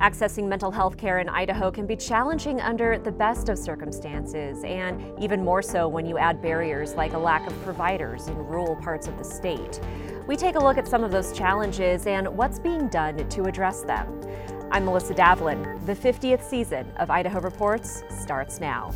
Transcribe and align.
Accessing 0.00 0.48
mental 0.48 0.70
health 0.70 0.96
care 0.96 1.20
in 1.20 1.28
Idaho 1.28 1.70
can 1.70 1.86
be 1.86 1.96
challenging 1.96 2.60
under 2.60 2.98
the 2.98 3.12
best 3.12 3.48
of 3.48 3.56
circumstances, 3.56 4.62
and 4.64 5.00
even 5.22 5.42
more 5.42 5.62
so 5.62 5.86
when 5.86 6.04
you 6.04 6.18
add 6.18 6.42
barriers 6.42 6.94
like 6.94 7.12
a 7.12 7.18
lack 7.18 7.46
of 7.46 7.62
providers 7.62 8.26
in 8.26 8.36
rural 8.36 8.76
parts 8.76 9.06
of 9.06 9.16
the 9.16 9.24
state. 9.24 9.80
We 10.26 10.36
take 10.36 10.56
a 10.56 10.58
look 10.58 10.78
at 10.78 10.88
some 10.88 11.04
of 11.04 11.12
those 11.12 11.32
challenges 11.32 12.06
and 12.06 12.28
what's 12.28 12.58
being 12.58 12.88
done 12.88 13.28
to 13.28 13.44
address 13.44 13.82
them. 13.82 14.20
I'm 14.72 14.84
Melissa 14.84 15.14
Davlin. 15.14 15.86
The 15.86 15.94
50th 15.94 16.42
season 16.42 16.90
of 16.96 17.08
Idaho 17.08 17.40
Reports 17.40 18.02
starts 18.08 18.60
now. 18.60 18.92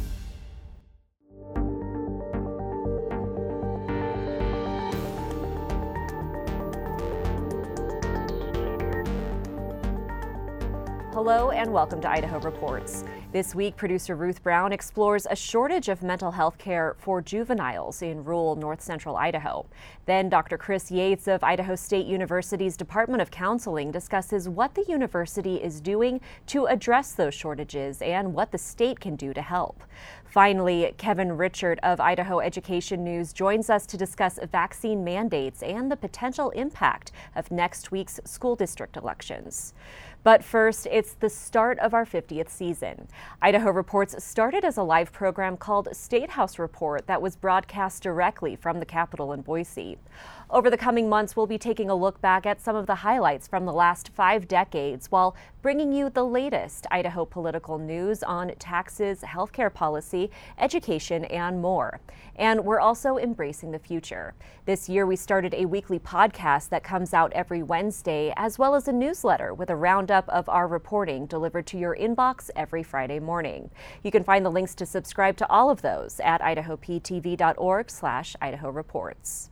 Hello 11.19 11.51
and 11.51 11.73
welcome 11.73 12.01
to 12.03 12.09
Idaho 12.09 12.39
Reports. 12.39 13.03
This 13.33 13.53
week, 13.53 13.77
producer 13.77 14.15
Ruth 14.15 14.41
Brown 14.41 14.73
explores 14.73 15.27
a 15.29 15.35
shortage 15.35 15.89
of 15.89 16.01
mental 16.01 16.31
health 16.31 16.59
care 16.59 16.95
for 16.97 17.21
juveniles 17.21 18.03
in 18.03 18.23
rural 18.23 18.55
north 18.55 18.81
central 18.81 19.17
Idaho. 19.17 19.67
Then, 20.07 20.29
Dr. 20.29 20.57
Chris 20.57 20.93
Yates 20.93 21.27
of 21.27 21.43
Idaho 21.43 21.75
State 21.75 22.07
University's 22.07 22.77
Department 22.77 23.21
of 23.21 23.33
Counseling 23.33 23.91
discusses 23.91 24.49
what 24.49 24.77
the 24.77 24.85
university 24.89 25.57
is 25.57 25.81
doing 25.81 26.21
to 26.47 26.67
address 26.67 27.15
those 27.15 27.35
shortages 27.35 28.01
and 28.01 28.33
what 28.33 28.53
the 28.53 28.59
state 28.59 29.01
can 29.01 29.17
do 29.17 29.35
to 29.35 29.43
help. 29.43 29.83
Finally, 30.29 30.95
Kevin 30.99 31.31
Richert 31.31 31.79
of 31.83 32.01
Idaho 32.01 32.41
Education 32.41 33.03
News 33.03 33.33
joins 33.33 33.71
us 33.71 33.87
to 33.87 33.97
discuss 33.97 34.39
vaccine 34.53 35.03
mandates 35.03 35.63
and 35.63 35.91
the 35.91 35.97
potential 35.97 36.51
impact 36.51 37.13
of 37.35 37.51
next 37.51 37.91
week's 37.91 38.21
school 38.25 38.55
district 38.55 38.99
elections. 38.99 39.73
But 40.25 40.45
first, 40.45 40.87
it's 40.91 41.15
the 41.15 41.31
start 41.31 41.79
of 41.79 41.95
our 41.95 42.05
50th 42.05 42.51
season. 42.51 43.09
Idaho 43.41 43.71
Reports 43.71 44.23
started 44.23 44.67
as 44.67 44.77
a 44.77 44.83
live 44.83 45.13
program 45.13 45.57
called 45.57 45.89
State 45.93 46.31
House 46.31 46.59
Report 46.59 47.07
that 47.07 47.23
was 47.23 47.35
broadcast 47.35 48.03
directly 48.03 48.55
from 48.55 48.81
the 48.81 48.87
Capitol 48.87 49.33
in 49.33 49.41
Boise. 49.41 49.97
Over 50.51 50.71
the 50.71 50.79
coming 50.79 51.11
months, 51.11 51.37
we'll 51.37 51.47
be 51.47 51.59
taking 51.59 51.91
a 51.91 51.95
look 51.95 52.23
back 52.23 52.47
at 52.47 52.59
some 52.59 52.75
of 52.75 52.87
the 52.87 52.95
highlights 52.95 53.47
from 53.47 53.67
the 53.67 53.73
last 53.73 54.09
five 54.09 54.49
decades 54.49 55.11
while 55.11 55.37
bringing 55.61 55.93
you 55.93 56.09
the 56.09 56.25
latest 56.25 56.87
Idaho 56.91 57.27
political 57.27 57.77
news 57.77 58.23
on 58.23 58.55
taxes, 58.59 59.21
healthcare 59.21 59.73
policy, 59.73 60.31
education, 60.57 61.27
and 61.27 61.61
more. 61.61 62.01
And 62.37 62.65
we're 62.65 62.81
also 62.81 63.19
embracing 63.19 63.73
the 63.73 63.79
future. 63.79 64.33
This 64.65 64.89
year, 64.89 65.05
we 65.05 65.17
started 65.17 65.53
a 65.53 65.67
weekly 65.67 65.99
podcast 65.99 66.71
that 66.71 66.83
comes 66.83 67.13
out 67.13 67.31
every 67.35 67.63
Wednesday, 67.63 68.33
as 68.35 68.59
well 68.59 68.75
as 68.75 68.89
a 68.89 68.93
newsletter 68.93 69.53
with 69.53 69.69
a 69.69 69.77
roundup 69.77 70.27
of 70.31 70.49
our 70.49 70.67
reporting 70.67 71.27
delivered 71.27 71.67
to 71.67 71.79
your 71.79 71.95
inbox 71.95 72.49
every 72.57 72.83
Friday 72.83 73.21
morning. 73.21 73.69
You 74.03 74.11
can 74.11 74.25
find 74.25 74.47
the 74.47 74.51
links 74.51 74.75
to 74.77 74.87
subscribe 74.87 75.37
to 75.37 75.51
all 75.51 75.69
of 75.69 75.83
those 75.83 76.21
at 76.21 76.41
idahoptv.org 76.41 77.91
slash 77.91 78.35
Idaho 78.41 78.71
Reports. 78.71 79.51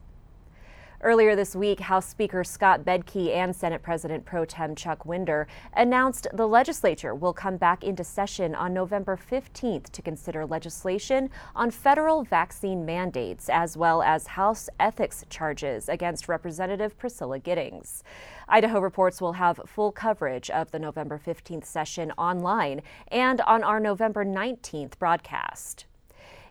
Earlier 1.02 1.36
this 1.36 1.54
week, 1.54 1.80
House 1.80 2.08
Speaker 2.08 2.42
Scott 2.42 2.82
Bedke 2.82 3.34
and 3.34 3.54
Senate 3.54 3.82
President 3.82 4.24
Pro 4.24 4.46
Tem 4.46 4.74
Chuck 4.74 5.04
Winder 5.04 5.46
announced 5.74 6.26
the 6.32 6.48
legislature 6.48 7.14
will 7.14 7.34
come 7.34 7.58
back 7.58 7.84
into 7.84 8.02
session 8.02 8.54
on 8.54 8.72
November 8.72 9.16
15th 9.16 9.90
to 9.90 10.00
consider 10.00 10.46
legislation 10.46 11.28
on 11.54 11.70
federal 11.70 12.24
vaccine 12.24 12.86
mandates 12.86 13.50
as 13.50 13.76
well 13.76 14.02
as 14.02 14.26
House 14.26 14.70
ethics 14.80 15.22
charges 15.28 15.90
against 15.90 16.28
Representative 16.28 16.96
Priscilla 16.96 17.38
Giddings. 17.38 18.02
Idaho 18.48 18.80
Reports 18.80 19.20
will 19.20 19.34
have 19.34 19.60
full 19.66 19.92
coverage 19.92 20.48
of 20.48 20.70
the 20.70 20.78
November 20.78 21.20
15th 21.24 21.66
session 21.66 22.10
online 22.12 22.80
and 23.08 23.42
on 23.42 23.62
our 23.62 23.80
November 23.80 24.24
19th 24.24 24.98
broadcast. 24.98 25.84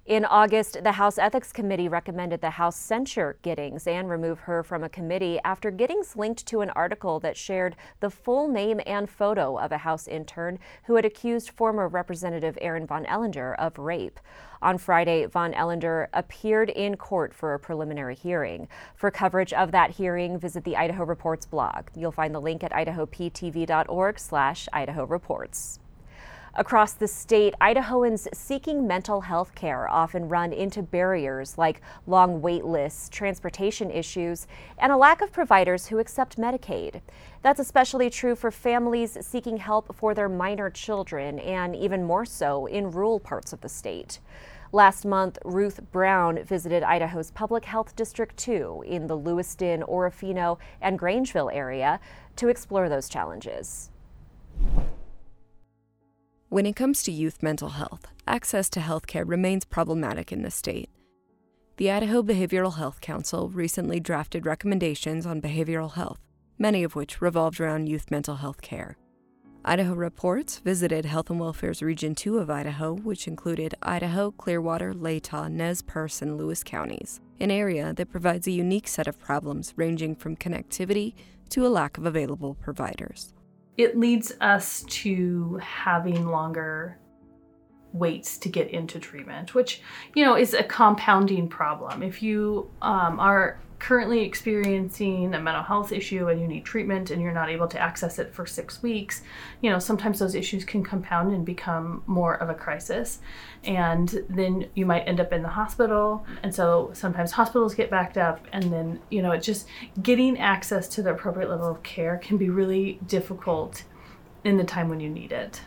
In 0.05 0.23
August, 0.23 0.83
the 0.83 0.91
House 0.91 1.17
Ethics 1.17 1.51
Committee 1.51 1.89
recommended 1.89 2.39
the 2.39 2.51
House 2.51 2.75
censure 2.75 3.39
Giddings 3.41 3.88
and 3.88 4.07
remove 4.07 4.41
her 4.41 4.61
from 4.61 4.83
a 4.83 4.89
committee 4.89 5.39
after 5.43 5.71
Giddings 5.71 6.16
linked 6.16 6.45
to 6.45 6.61
an 6.61 6.69
article 6.69 7.19
that 7.21 7.35
shared 7.35 7.75
the 8.01 8.11
full 8.11 8.47
name 8.47 8.79
and 8.85 9.09
photo 9.09 9.57
of 9.57 9.71
a 9.71 9.79
House 9.79 10.07
intern 10.07 10.59
who 10.83 10.95
had 10.95 11.05
accused 11.05 11.49
former 11.49 11.88
Representative 11.88 12.55
Aaron 12.61 12.85
Von 12.85 13.05
Ehlinger 13.05 13.55
of 13.57 13.79
rape. 13.79 14.19
On 14.61 14.77
Friday, 14.77 15.25
Von 15.25 15.53
Ehlinger 15.53 16.07
appeared 16.13 16.69
in 16.69 16.97
court 16.97 17.33
for 17.33 17.55
a 17.55 17.59
preliminary 17.59 18.13
hearing. 18.13 18.67
For 18.94 19.09
coverage 19.09 19.53
of 19.53 19.71
that 19.71 19.89
hearing, 19.89 20.38
visit 20.38 20.65
the 20.65 20.77
Idaho 20.77 21.03
Reports 21.03 21.47
blog. 21.47 21.88
You'll 21.95 22.11
find 22.11 22.35
the 22.35 22.39
link 22.39 22.63
at 22.63 22.71
idahoptv.org 22.73 24.19
slash 24.19 24.69
Idaho 24.71 25.05
Reports. 25.05 25.79
Across 26.57 26.93
the 26.93 27.07
state, 27.09 27.53
Idahoans 27.59 28.33
seeking 28.33 28.88
mental 28.88 29.19
health 29.19 29.53
care 29.55 29.89
often 29.89 30.29
run 30.29 30.53
into 30.53 30.81
barriers 30.81 31.57
like 31.57 31.81
long 32.07 32.41
wait 32.41 32.63
lists, 32.63 33.09
transportation 33.09 33.91
issues, 33.91 34.47
and 34.77 34.89
a 34.89 34.95
lack 34.95 35.19
of 35.19 35.33
providers 35.33 35.88
who 35.88 35.99
accept 35.99 36.38
Medicaid. 36.38 37.01
That's 37.41 37.59
especially 37.59 38.09
true 38.09 38.35
for 38.35 38.51
families 38.51 39.17
seeking 39.19 39.57
help 39.57 39.94
for 39.94 40.13
their 40.13 40.29
minor 40.29 40.69
children, 40.69 41.39
and 41.39 41.75
even 41.75 42.05
more 42.05 42.23
so 42.23 42.67
in 42.67 42.89
rural 42.89 43.19
parts 43.19 43.51
of 43.51 43.59
the 43.59 43.67
state. 43.67 44.19
Last 44.71 45.03
month, 45.03 45.38
Ruth 45.44 45.81
Brown 45.91 46.41
visited 46.45 46.83
Idaho's 46.83 47.31
Public 47.31 47.65
Health 47.65 47.97
District 47.97 48.35
2 48.38 48.85
in 48.88 49.07
the 49.07 49.17
Lewiston, 49.17 49.83
Orofino, 49.83 50.57
and 50.79 50.97
Grangeville 50.97 51.53
area 51.53 51.99
to 52.38 52.47
explore 52.47 52.88
those 52.88 53.09
challenges. 53.09 53.89
When 56.55 56.66
it 56.66 56.77
comes 56.77 57.03
to 57.03 57.11
youth 57.11 57.43
mental 57.43 57.67
health, 57.67 58.07
access 58.25 58.69
to 58.69 58.79
health 58.79 59.07
care 59.07 59.25
remains 59.25 59.66
problematic 59.66 60.31
in 60.31 60.41
the 60.41 60.49
state. 60.49 60.89
The 61.75 61.91
Idaho 61.91 62.23
Behavioral 62.23 62.77
Health 62.77 63.01
Council 63.01 63.49
recently 63.49 63.99
drafted 63.99 64.45
recommendations 64.45 65.25
on 65.25 65.41
behavioral 65.41 65.95
health, 65.95 66.21
many 66.57 66.85
of 66.85 66.95
which 66.95 67.19
revolved 67.19 67.59
around 67.59 67.89
youth 67.89 68.09
mental 68.09 68.38
health 68.38 68.61
care. 68.61 68.95
Idaho 69.65 69.95
Reports 69.95 70.59
visited 70.59 71.03
Health 71.03 71.29
and 71.29 71.41
Welfare's 71.41 71.81
Region 71.81 72.15
2 72.15 72.38
of 72.38 72.49
Idaho, 72.49 72.94
which 72.94 73.27
included 73.27 73.75
Idaho, 73.83 74.31
Clearwater, 74.31 74.94
Latah, 74.94 75.51
Nez 75.51 75.81
Perce, 75.81 76.21
and 76.21 76.38
Lewis 76.38 76.63
counties, 76.63 77.19
an 77.41 77.51
area 77.51 77.94
that 77.95 78.11
provides 78.11 78.47
a 78.47 78.51
unique 78.51 78.88
set 78.88 79.07
of 79.07 79.19
problems 79.19 79.73
ranging 79.75 80.15
from 80.15 80.38
connectivity 80.38 81.15
to 81.49 81.67
a 81.67 81.67
lack 81.67 81.97
of 81.97 82.05
available 82.05 82.53
providers 82.53 83.33
it 83.78 83.97
leads 83.97 84.34
us 84.41 84.84
to 84.88 85.59
having 85.62 86.28
longer 86.28 86.97
waits 87.95 88.38
to 88.39 88.50
get 88.50 88.69
into 88.69 89.00
treatment, 89.00 89.56
which 89.56 89.81
you 90.13 90.23
know 90.23 90.35
is 90.35 90.53
a 90.53 90.63
compounding 90.63 91.47
problem. 91.47 92.03
If 92.03 92.22
you 92.22 92.69
um, 92.81 93.19
are 93.19 93.57
currently 93.79 94.22
experiencing 94.22 95.33
a 95.35 95.39
mental 95.39 95.61
health 95.61 95.91
issue 95.91 96.29
and 96.29 96.39
you 96.39 96.47
need 96.47 96.63
treatment 96.63 97.11
and 97.11 97.22
you're 97.22 97.33
not 97.33 97.50
able 97.50 97.67
to 97.67 97.79
access 97.79 98.19
it 98.19 98.33
for 98.33 98.45
six 98.45 98.81
weeks, 98.81 99.22
you 99.61 99.69
know, 99.69 99.79
sometimes 99.79 100.17
those 100.17 100.33
issues 100.33 100.63
can 100.63 100.83
compound 100.83 101.33
and 101.33 101.45
become 101.45 102.01
more 102.07 102.35
of 102.35 102.50
a 102.50 102.53
crisis. 102.53 103.19
And 103.63 104.23
then 104.29 104.69
you 104.75 104.85
might 104.85 105.01
end 105.01 105.19
up 105.19 105.33
in 105.33 105.44
the 105.44 105.50
hospital. 105.50 106.25
And 106.41 106.56
so 106.56 106.91
sometimes 106.94 107.31
hospitals 107.31 107.75
get 107.75 107.89
backed 107.91 108.17
up. 108.17 108.47
And 108.53 108.72
then, 108.72 109.00
you 109.09 109.22
know, 109.22 109.31
it 109.33 109.44
just 109.44 109.67
getting 110.01 110.39
access 110.39 110.88
to 110.89 111.03
the 111.03 111.12
appropriate 111.12 111.50
level 111.50 111.69
of 111.69 111.83
care 111.83 112.18
can 112.18 112.38
be 112.38 112.50
really 112.50 113.00
difficult 113.07 113.83
in 114.44 114.57
the 114.57 114.63
time 114.63 114.89
when 114.89 115.00
you 115.00 115.09
need 115.09 115.31
it. 115.31 115.62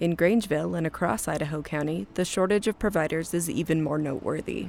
In 0.00 0.16
Grangeville 0.16 0.78
and 0.78 0.86
across 0.86 1.28
Idaho 1.28 1.60
County, 1.60 2.06
the 2.14 2.24
shortage 2.24 2.66
of 2.66 2.78
providers 2.78 3.34
is 3.34 3.50
even 3.50 3.82
more 3.82 3.98
noteworthy. 3.98 4.68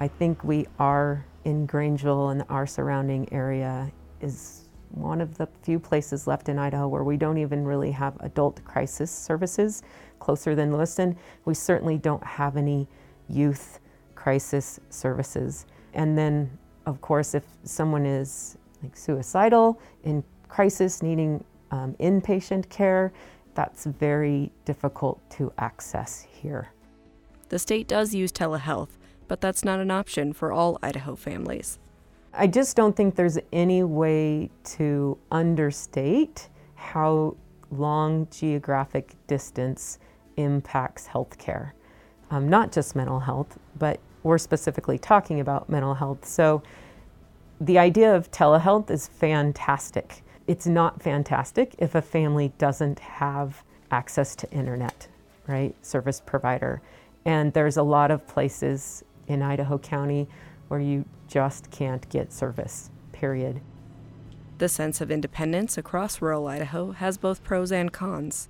I 0.00 0.08
think 0.08 0.42
we 0.42 0.66
are 0.78 1.26
in 1.44 1.66
Grangeville 1.68 2.32
and 2.32 2.42
our 2.48 2.66
surrounding 2.66 3.30
area 3.34 3.92
is 4.22 4.70
one 4.88 5.20
of 5.20 5.36
the 5.36 5.46
few 5.60 5.78
places 5.78 6.26
left 6.26 6.48
in 6.48 6.58
Idaho 6.58 6.88
where 6.88 7.04
we 7.04 7.18
don't 7.18 7.36
even 7.36 7.66
really 7.66 7.90
have 7.90 8.16
adult 8.20 8.64
crisis 8.64 9.10
services 9.10 9.82
closer 10.20 10.54
than 10.54 10.72
Lewiston. 10.72 11.18
We 11.44 11.52
certainly 11.52 11.98
don't 11.98 12.24
have 12.24 12.56
any 12.56 12.88
youth 13.28 13.78
crisis 14.14 14.80
services. 14.88 15.66
And 15.92 16.16
then, 16.16 16.50
of 16.86 17.02
course, 17.02 17.34
if 17.34 17.44
someone 17.64 18.06
is 18.06 18.56
like 18.82 18.96
suicidal, 18.96 19.78
in 20.02 20.24
crisis, 20.48 21.02
needing 21.02 21.44
um, 21.70 21.94
inpatient 22.00 22.70
care, 22.70 23.12
that's 23.54 23.84
very 23.84 24.50
difficult 24.64 25.20
to 25.30 25.52
access 25.58 26.26
here. 26.30 26.72
The 27.48 27.58
state 27.58 27.86
does 27.86 28.14
use 28.14 28.32
telehealth, 28.32 28.90
but 29.28 29.40
that's 29.40 29.64
not 29.64 29.80
an 29.80 29.90
option 29.90 30.32
for 30.32 30.52
all 30.52 30.78
Idaho 30.82 31.14
families. 31.14 31.78
I 32.32 32.48
just 32.48 32.76
don't 32.76 32.96
think 32.96 33.14
there's 33.14 33.38
any 33.52 33.84
way 33.84 34.50
to 34.64 35.16
understate 35.30 36.48
how 36.74 37.36
long 37.70 38.26
geographic 38.30 39.14
distance 39.26 39.98
impacts 40.36 41.06
healthcare. 41.06 41.72
Um, 42.30 42.48
not 42.48 42.72
just 42.72 42.96
mental 42.96 43.20
health, 43.20 43.58
but 43.78 44.00
we're 44.24 44.38
specifically 44.38 44.98
talking 44.98 45.38
about 45.38 45.68
mental 45.68 45.94
health. 45.94 46.24
So 46.24 46.62
the 47.60 47.78
idea 47.78 48.14
of 48.14 48.30
telehealth 48.30 48.90
is 48.90 49.06
fantastic. 49.06 50.23
It's 50.46 50.66
not 50.66 51.02
fantastic 51.02 51.74
if 51.78 51.94
a 51.94 52.02
family 52.02 52.52
doesn't 52.58 52.98
have 52.98 53.62
access 53.90 54.36
to 54.36 54.50
internet, 54.50 55.08
right? 55.46 55.74
Service 55.84 56.20
provider. 56.24 56.82
And 57.24 57.52
there's 57.52 57.76
a 57.76 57.82
lot 57.82 58.10
of 58.10 58.26
places 58.26 59.02
in 59.26 59.40
Idaho 59.40 59.78
County 59.78 60.28
where 60.68 60.80
you 60.80 61.04
just 61.28 61.70
can't 61.70 62.06
get 62.10 62.32
service, 62.32 62.90
period. 63.12 63.60
The 64.58 64.68
sense 64.68 65.00
of 65.00 65.10
independence 65.10 65.78
across 65.78 66.20
rural 66.20 66.46
Idaho 66.46 66.92
has 66.92 67.16
both 67.16 67.42
pros 67.42 67.72
and 67.72 67.92
cons. 67.92 68.48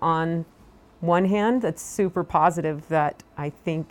On 0.00 0.44
one 1.00 1.24
hand, 1.24 1.64
it's 1.64 1.82
super 1.82 2.22
positive 2.22 2.88
that 2.88 3.22
I 3.36 3.50
think 3.50 3.88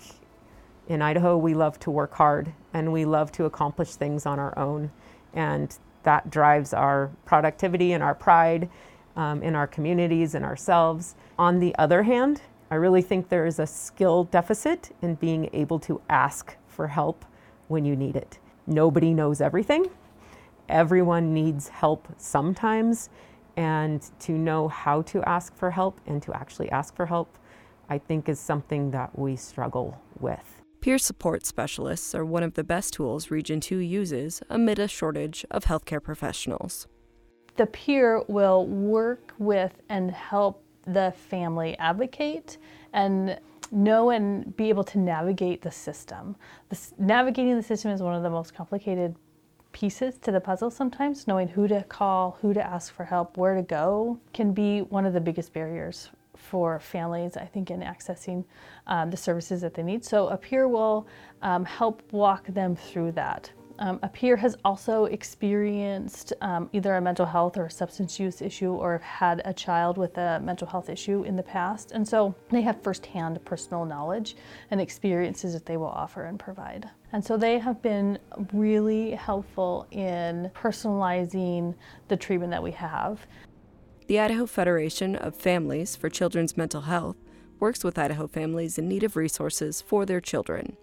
in 0.87 1.01
Idaho 1.01 1.37
we 1.37 1.53
love 1.53 1.77
to 1.81 1.91
work 1.91 2.13
hard 2.15 2.53
and 2.73 2.93
we 2.93 3.05
love 3.05 3.31
to 3.33 3.45
accomplish 3.45 3.95
things 3.95 4.25
on 4.25 4.39
our 4.39 4.57
own. 4.57 4.91
And 5.33 5.77
that 6.03 6.29
drives 6.29 6.73
our 6.73 7.11
productivity 7.25 7.93
and 7.93 8.03
our 8.03 8.15
pride 8.15 8.69
um, 9.15 9.43
in 9.43 9.55
our 9.55 9.67
communities 9.67 10.35
and 10.35 10.45
ourselves. 10.45 11.15
On 11.37 11.59
the 11.59 11.75
other 11.75 12.03
hand, 12.03 12.41
I 12.69 12.75
really 12.75 13.01
think 13.01 13.29
there 13.29 13.45
is 13.45 13.59
a 13.59 13.67
skill 13.67 14.25
deficit 14.25 14.95
in 15.01 15.15
being 15.15 15.49
able 15.53 15.79
to 15.79 16.01
ask 16.09 16.55
for 16.67 16.87
help 16.87 17.25
when 17.67 17.83
you 17.85 17.95
need 17.95 18.15
it. 18.15 18.39
Nobody 18.67 19.13
knows 19.13 19.41
everything. 19.41 19.87
Everyone 20.69 21.33
needs 21.33 21.67
help 21.67 22.07
sometimes. 22.17 23.09
And 23.57 24.01
to 24.21 24.31
know 24.31 24.69
how 24.69 25.01
to 25.03 25.21
ask 25.23 25.53
for 25.55 25.71
help 25.71 25.99
and 26.07 26.21
to 26.23 26.33
actually 26.33 26.71
ask 26.71 26.95
for 26.95 27.05
help, 27.05 27.37
I 27.89 27.97
think 27.97 28.29
is 28.29 28.39
something 28.39 28.91
that 28.91 29.17
we 29.19 29.35
struggle 29.35 30.01
with. 30.19 30.60
Peer 30.81 30.97
support 30.97 31.45
specialists 31.45 32.15
are 32.15 32.25
one 32.25 32.41
of 32.41 32.55
the 32.55 32.63
best 32.63 32.95
tools 32.95 33.29
Region 33.29 33.59
2 33.59 33.77
uses 33.77 34.41
amid 34.49 34.79
a 34.79 34.87
shortage 34.87 35.45
of 35.51 35.65
healthcare 35.65 36.01
professionals. 36.01 36.87
The 37.55 37.67
peer 37.67 38.23
will 38.27 38.65
work 38.65 39.31
with 39.37 39.73
and 39.89 40.09
help 40.09 40.63
the 40.87 41.13
family 41.29 41.77
advocate 41.77 42.57
and 42.93 43.39
know 43.71 44.09
and 44.09 44.57
be 44.57 44.69
able 44.69 44.83
to 44.85 44.97
navigate 44.97 45.61
the 45.61 45.69
system. 45.69 46.35
Navigating 46.97 47.55
the 47.55 47.61
system 47.61 47.91
is 47.91 48.01
one 48.01 48.15
of 48.15 48.23
the 48.23 48.31
most 48.31 48.55
complicated 48.55 49.15
pieces 49.73 50.17
to 50.17 50.31
the 50.31 50.41
puzzle 50.41 50.71
sometimes. 50.71 51.27
Knowing 51.27 51.47
who 51.47 51.67
to 51.67 51.83
call, 51.83 52.39
who 52.41 52.55
to 52.55 52.65
ask 52.65 52.91
for 52.91 53.05
help, 53.05 53.37
where 53.37 53.53
to 53.53 53.61
go 53.61 54.19
can 54.33 54.51
be 54.51 54.81
one 54.81 55.05
of 55.05 55.13
the 55.13 55.21
biggest 55.21 55.53
barriers 55.53 56.09
for 56.41 56.79
families, 56.79 57.37
I 57.37 57.45
think, 57.45 57.71
in 57.71 57.81
accessing 57.81 58.43
um, 58.87 59.09
the 59.09 59.17
services 59.17 59.61
that 59.61 59.73
they 59.73 59.83
need. 59.83 60.03
So 60.03 60.27
a 60.27 60.37
peer 60.37 60.67
will 60.67 61.07
um, 61.41 61.63
help 61.65 62.01
walk 62.11 62.47
them 62.47 62.75
through 62.75 63.13
that. 63.13 63.51
Um, 63.79 63.99
a 64.03 64.07
peer 64.07 64.35
has 64.35 64.55
also 64.63 65.05
experienced 65.05 66.33
um, 66.41 66.69
either 66.71 66.95
a 66.95 67.01
mental 67.01 67.25
health 67.25 67.57
or 67.57 67.67
substance 67.67 68.19
use 68.19 68.39
issue 68.39 68.73
or 68.73 68.93
have 68.93 69.01
had 69.01 69.41
a 69.43 69.53
child 69.53 69.97
with 69.97 70.17
a 70.19 70.39
mental 70.39 70.67
health 70.67 70.87
issue 70.87 71.23
in 71.23 71.35
the 71.35 71.41
past. 71.41 71.91
And 71.91 72.07
so 72.07 72.35
they 72.51 72.61
have 72.61 72.83
firsthand 72.83 73.43
personal 73.43 73.85
knowledge 73.85 74.35
and 74.69 74.79
experiences 74.79 75.53
that 75.53 75.65
they 75.65 75.77
will 75.77 75.87
offer 75.87 76.25
and 76.25 76.37
provide. 76.37 76.89
And 77.11 77.25
so 77.25 77.37
they 77.37 77.57
have 77.57 77.81
been 77.81 78.19
really 78.53 79.11
helpful 79.11 79.87
in 79.89 80.51
personalizing 80.53 81.73
the 82.07 82.17
treatment 82.17 82.51
that 82.51 82.61
we 82.61 82.71
have. 82.71 83.25
The 84.07 84.19
Idaho 84.19 84.45
Federation 84.45 85.15
of 85.15 85.35
Families 85.35 85.95
for 85.95 86.09
Children's 86.09 86.57
Mental 86.57 86.81
Health 86.81 87.15
works 87.59 87.83
with 87.83 87.97
Idaho 87.97 88.27
families 88.27 88.77
in 88.77 88.87
need 88.87 89.03
of 89.03 89.15
resources 89.15 89.79
for 89.81 90.05
their 90.05 90.19
children. 90.19 90.75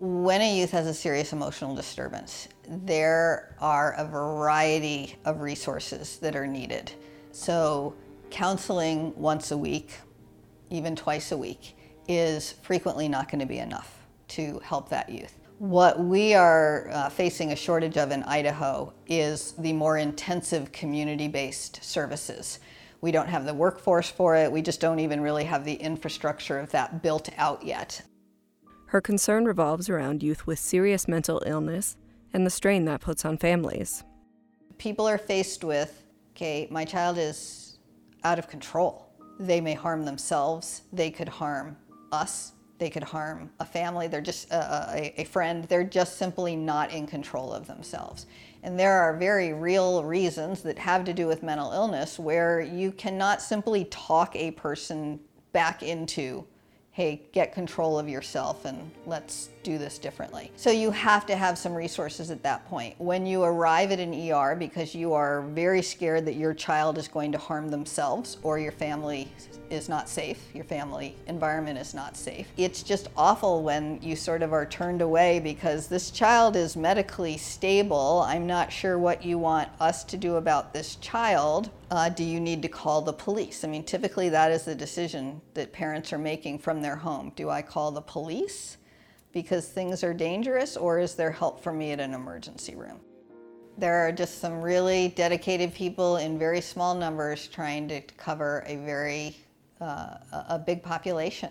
When 0.00 0.40
a 0.40 0.58
youth 0.58 0.72
has 0.72 0.86
a 0.86 0.92
serious 0.92 1.32
emotional 1.32 1.76
disturbance, 1.76 2.48
there 2.68 3.54
are 3.60 3.94
a 3.96 4.04
variety 4.04 5.14
of 5.24 5.40
resources 5.40 6.18
that 6.18 6.34
are 6.34 6.46
needed. 6.46 6.92
So, 7.30 7.94
counseling 8.30 9.14
once 9.16 9.52
a 9.52 9.56
week, 9.56 9.92
even 10.68 10.96
twice 10.96 11.30
a 11.30 11.38
week, 11.38 11.76
is 12.08 12.52
frequently 12.62 13.08
not 13.08 13.30
going 13.30 13.38
to 13.38 13.46
be 13.46 13.58
enough 13.58 14.04
to 14.28 14.58
help 14.64 14.88
that 14.88 15.08
youth. 15.08 15.38
What 15.62 16.00
we 16.00 16.34
are 16.34 16.88
uh, 16.90 17.08
facing 17.08 17.52
a 17.52 17.56
shortage 17.56 17.96
of 17.96 18.10
in 18.10 18.24
Idaho 18.24 18.92
is 19.06 19.52
the 19.52 19.72
more 19.72 19.96
intensive 19.96 20.72
community 20.72 21.28
based 21.28 21.84
services. 21.84 22.58
We 23.00 23.12
don't 23.12 23.28
have 23.28 23.46
the 23.46 23.54
workforce 23.54 24.10
for 24.10 24.34
it, 24.34 24.50
we 24.50 24.60
just 24.60 24.80
don't 24.80 24.98
even 24.98 25.20
really 25.20 25.44
have 25.44 25.64
the 25.64 25.74
infrastructure 25.74 26.58
of 26.58 26.72
that 26.72 27.00
built 27.00 27.28
out 27.36 27.64
yet. 27.64 28.02
Her 28.86 29.00
concern 29.00 29.44
revolves 29.44 29.88
around 29.88 30.20
youth 30.20 30.48
with 30.48 30.58
serious 30.58 31.06
mental 31.06 31.40
illness 31.46 31.96
and 32.32 32.44
the 32.44 32.50
strain 32.50 32.84
that 32.86 33.00
puts 33.00 33.24
on 33.24 33.38
families. 33.38 34.02
People 34.78 35.08
are 35.08 35.16
faced 35.16 35.62
with 35.62 36.02
okay, 36.32 36.66
my 36.72 36.84
child 36.84 37.18
is 37.18 37.78
out 38.24 38.40
of 38.40 38.48
control. 38.48 39.06
They 39.38 39.60
may 39.60 39.74
harm 39.74 40.06
themselves, 40.06 40.82
they 40.92 41.12
could 41.12 41.28
harm 41.28 41.76
us, 42.10 42.50
they 42.82 42.90
could 42.90 43.04
harm 43.04 43.48
a 43.60 43.64
family, 43.64 44.08
they're 44.08 44.20
just 44.20 44.52
uh, 44.52 44.86
a, 44.88 45.20
a 45.20 45.24
friend, 45.24 45.62
they're 45.66 45.84
just 45.84 46.18
simply 46.18 46.56
not 46.56 46.90
in 46.90 47.06
control 47.06 47.52
of 47.52 47.68
themselves. 47.68 48.26
And 48.64 48.76
there 48.76 49.00
are 49.00 49.16
very 49.16 49.52
real 49.52 50.02
reasons 50.02 50.62
that 50.62 50.76
have 50.80 51.04
to 51.04 51.12
do 51.12 51.28
with 51.28 51.44
mental 51.44 51.70
illness 51.70 52.18
where 52.18 52.60
you 52.60 52.90
cannot 52.90 53.40
simply 53.40 53.84
talk 53.84 54.34
a 54.34 54.50
person 54.50 55.20
back 55.52 55.84
into 55.84 56.44
hey, 56.90 57.22
get 57.32 57.54
control 57.54 57.98
of 57.98 58.08
yourself 58.08 58.64
and 58.64 58.90
let's 59.06 59.48
do 59.62 59.78
this 59.78 59.98
differently. 59.98 60.50
So 60.56 60.70
you 60.70 60.90
have 60.90 61.26
to 61.26 61.36
have 61.36 61.58
some 61.58 61.74
resources 61.74 62.30
at 62.30 62.42
that 62.42 62.66
point. 62.68 62.94
When 62.98 63.26
you 63.26 63.42
arrive 63.42 63.92
at 63.92 64.00
an 64.00 64.12
ER 64.14 64.56
because 64.56 64.94
you 64.94 65.12
are 65.12 65.42
very 65.42 65.82
scared 65.82 66.26
that 66.26 66.34
your 66.34 66.54
child 66.54 66.98
is 66.98 67.08
going 67.08 67.32
to 67.32 67.38
harm 67.38 67.68
themselves 67.68 68.38
or 68.42 68.58
your 68.58 68.72
family 68.72 69.28
is 69.70 69.88
not 69.88 70.08
safe, 70.08 70.38
your 70.54 70.64
family 70.64 71.16
environment 71.26 71.78
is 71.78 71.94
not 71.94 72.16
safe. 72.16 72.46
It's 72.56 72.82
just 72.82 73.08
awful 73.16 73.62
when 73.62 73.98
you 74.02 74.16
sort 74.16 74.42
of 74.42 74.52
are 74.52 74.66
turned 74.66 75.00
away 75.00 75.40
because 75.40 75.86
this 75.86 76.10
child 76.10 76.56
is 76.56 76.76
medically 76.76 77.38
stable. 77.38 78.22
I'm 78.26 78.46
not 78.46 78.70
sure 78.70 78.98
what 78.98 79.24
you 79.24 79.38
want 79.38 79.68
us 79.80 80.04
to 80.04 80.16
do 80.16 80.36
about 80.36 80.74
this 80.74 80.96
child. 80.96 81.70
Uh, 81.90 82.08
do 82.08 82.24
you 82.24 82.38
need 82.40 82.62
to 82.62 82.68
call 82.68 83.02
the 83.02 83.12
police? 83.12 83.64
I 83.64 83.68
mean, 83.68 83.84
typically 83.84 84.28
that 84.28 84.50
is 84.50 84.64
the 84.64 84.74
decision 84.74 85.40
that 85.54 85.72
parents 85.72 86.12
are 86.12 86.18
making 86.18 86.58
from 86.58 86.82
their 86.82 86.96
home. 86.96 87.32
Do 87.34 87.48
I 87.48 87.62
call 87.62 87.90
the 87.92 88.02
police 88.02 88.76
because 89.32 89.68
things 89.68 90.04
are 90.04 90.14
dangerous, 90.14 90.76
or 90.76 90.98
is 90.98 91.14
there 91.14 91.30
help 91.30 91.62
for 91.62 91.72
me 91.72 91.92
at 91.92 92.00
an 92.00 92.14
emergency 92.14 92.74
room? 92.74 93.00
There 93.78 94.06
are 94.06 94.12
just 94.12 94.38
some 94.38 94.60
really 94.60 95.08
dedicated 95.16 95.74
people 95.74 96.18
in 96.18 96.38
very 96.38 96.60
small 96.60 96.94
numbers 96.94 97.48
trying 97.48 97.88
to 97.88 98.00
cover 98.16 98.62
a 98.66 98.76
very 98.76 99.36
uh, 99.80 100.18
a 100.48 100.62
big 100.64 100.82
population. 100.82 101.50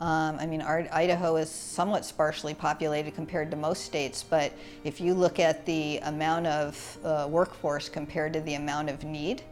Um, 0.00 0.38
I 0.40 0.46
mean, 0.46 0.62
our, 0.62 0.88
Idaho 0.90 1.36
is 1.36 1.50
somewhat 1.50 2.06
sparsely 2.06 2.54
populated 2.54 3.14
compared 3.14 3.50
to 3.50 3.56
most 3.56 3.84
states, 3.84 4.24
but 4.24 4.52
if 4.82 4.98
you 5.00 5.12
look 5.12 5.38
at 5.38 5.66
the 5.66 5.98
amount 5.98 6.46
of 6.46 6.98
uh, 7.04 7.28
workforce 7.30 7.90
compared 7.90 8.32
to 8.32 8.40
the 8.40 8.54
amount 8.54 8.88
of 8.88 9.04
need, 9.04 9.42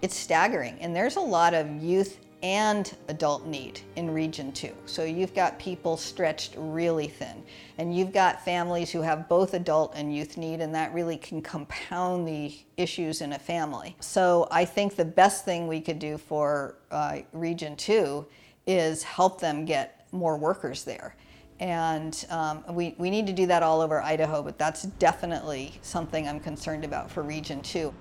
it's 0.00 0.16
staggering. 0.16 0.78
And 0.80 0.94
there's 0.94 1.16
a 1.16 1.20
lot 1.20 1.52
of 1.52 1.82
youth 1.82 2.18
and 2.42 2.96
adult 3.08 3.46
need 3.46 3.80
in 3.96 4.10
Region 4.10 4.50
2. 4.52 4.72
So 4.86 5.04
you've 5.04 5.34
got 5.34 5.58
people 5.58 5.96
stretched 5.96 6.54
really 6.56 7.06
thin, 7.06 7.42
and 7.78 7.96
you've 7.96 8.12
got 8.12 8.44
families 8.44 8.90
who 8.90 9.00
have 9.00 9.28
both 9.28 9.54
adult 9.54 9.92
and 9.94 10.14
youth 10.14 10.36
need, 10.36 10.60
and 10.60 10.74
that 10.74 10.92
really 10.92 11.16
can 11.16 11.40
compound 11.40 12.26
the 12.26 12.56
issues 12.76 13.20
in 13.20 13.32
a 13.34 13.38
family. 13.38 13.94
So 14.00 14.48
I 14.50 14.64
think 14.64 14.96
the 14.96 15.04
best 15.04 15.44
thing 15.44 15.68
we 15.68 15.80
could 15.80 15.98
do 15.98 16.18
for 16.18 16.76
uh, 16.90 17.20
Region 17.32 17.76
2 17.76 18.26
is 18.66 19.02
help 19.02 19.40
them 19.40 19.64
get 19.64 20.06
more 20.12 20.36
workers 20.36 20.84
there. 20.84 21.14
And 21.60 22.24
um, 22.30 22.64
we, 22.70 22.96
we 22.98 23.08
need 23.08 23.26
to 23.28 23.32
do 23.32 23.46
that 23.46 23.62
all 23.62 23.80
over 23.80 24.02
Idaho, 24.02 24.42
but 24.42 24.58
that's 24.58 24.82
definitely 24.82 25.78
something 25.82 26.26
I'm 26.26 26.40
concerned 26.40 26.84
about 26.84 27.08
for 27.08 27.22
Region 27.22 27.62
2. 27.62 27.94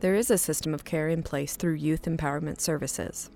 There 0.00 0.14
is 0.14 0.30
a 0.30 0.36
system 0.36 0.74
of 0.74 0.84
care 0.84 1.08
in 1.08 1.22
place 1.22 1.56
through 1.56 1.74
Youth 1.74 2.02
Empowerment 2.02 2.60
Services. 2.60 3.30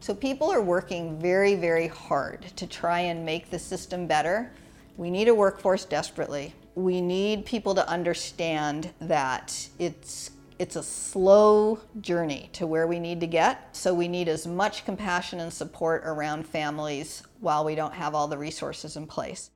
So 0.00 0.14
people 0.14 0.50
are 0.50 0.62
working 0.62 1.20
very, 1.20 1.54
very 1.54 1.86
hard 1.86 2.46
to 2.56 2.66
try 2.66 3.00
and 3.00 3.24
make 3.24 3.50
the 3.50 3.58
system 3.58 4.06
better. 4.06 4.50
We 4.96 5.10
need 5.10 5.28
a 5.28 5.34
workforce 5.34 5.84
desperately. 5.84 6.54
We 6.74 7.02
need 7.02 7.44
people 7.44 7.74
to 7.74 7.86
understand 7.86 8.92
that 9.00 9.68
it's 9.78 10.30
it's 10.58 10.76
a 10.76 10.82
slow 10.82 11.80
journey 12.02 12.50
to 12.52 12.66
where 12.66 12.86
we 12.86 12.98
need 12.98 13.20
to 13.20 13.26
get. 13.26 13.74
So 13.74 13.94
we 13.94 14.08
need 14.08 14.28
as 14.28 14.46
much 14.46 14.84
compassion 14.84 15.40
and 15.40 15.50
support 15.50 16.02
around 16.04 16.46
families 16.46 17.22
while 17.40 17.64
we 17.64 17.74
don't 17.74 17.94
have 17.94 18.14
all 18.14 18.28
the 18.28 18.36
resources 18.36 18.94
in 18.94 19.06
place. 19.06 19.50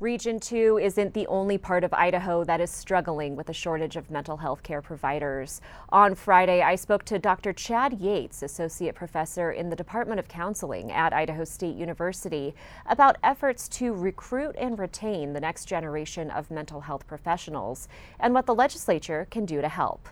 Region 0.00 0.40
2 0.40 0.78
isn't 0.78 1.12
the 1.12 1.26
only 1.26 1.58
part 1.58 1.84
of 1.84 1.92
Idaho 1.92 2.42
that 2.44 2.58
is 2.58 2.70
struggling 2.70 3.36
with 3.36 3.50
a 3.50 3.52
shortage 3.52 3.96
of 3.96 4.10
mental 4.10 4.38
health 4.38 4.62
care 4.62 4.80
providers. 4.80 5.60
On 5.90 6.14
Friday, 6.14 6.62
I 6.62 6.74
spoke 6.76 7.04
to 7.04 7.18
Dr. 7.18 7.52
Chad 7.52 8.00
Yates, 8.00 8.42
Associate 8.42 8.94
Professor 8.94 9.52
in 9.52 9.68
the 9.68 9.76
Department 9.76 10.18
of 10.18 10.26
Counseling 10.26 10.90
at 10.90 11.12
Idaho 11.12 11.44
State 11.44 11.76
University, 11.76 12.54
about 12.86 13.18
efforts 13.22 13.68
to 13.68 13.92
recruit 13.92 14.56
and 14.56 14.78
retain 14.78 15.34
the 15.34 15.40
next 15.40 15.66
generation 15.66 16.30
of 16.30 16.50
mental 16.50 16.80
health 16.80 17.06
professionals 17.06 17.86
and 18.18 18.32
what 18.32 18.46
the 18.46 18.54
legislature 18.54 19.26
can 19.30 19.44
do 19.44 19.60
to 19.60 19.68
help. 19.68 20.08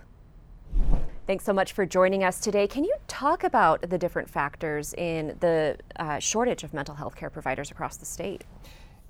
Thanks 1.27 1.47
so 1.47 1.55
much 1.55 1.73
for 1.73 1.87
joining 1.87 2.23
us 2.23 2.41
today. 2.41 2.67
Can 2.67 2.85
you 2.85 2.95
talk 3.07 3.43
about 3.43 3.89
the 3.89 3.97
different 3.97 4.29
factors 4.29 4.93
in 4.93 5.39
the 5.41 5.79
uh, 5.97 6.19
shortage 6.19 6.63
of 6.63 6.75
mental 6.75 6.97
health 6.97 7.17
care 7.17 7.31
providers 7.31 7.71
across 7.71 7.97
the 7.97 8.05
state? 8.05 8.45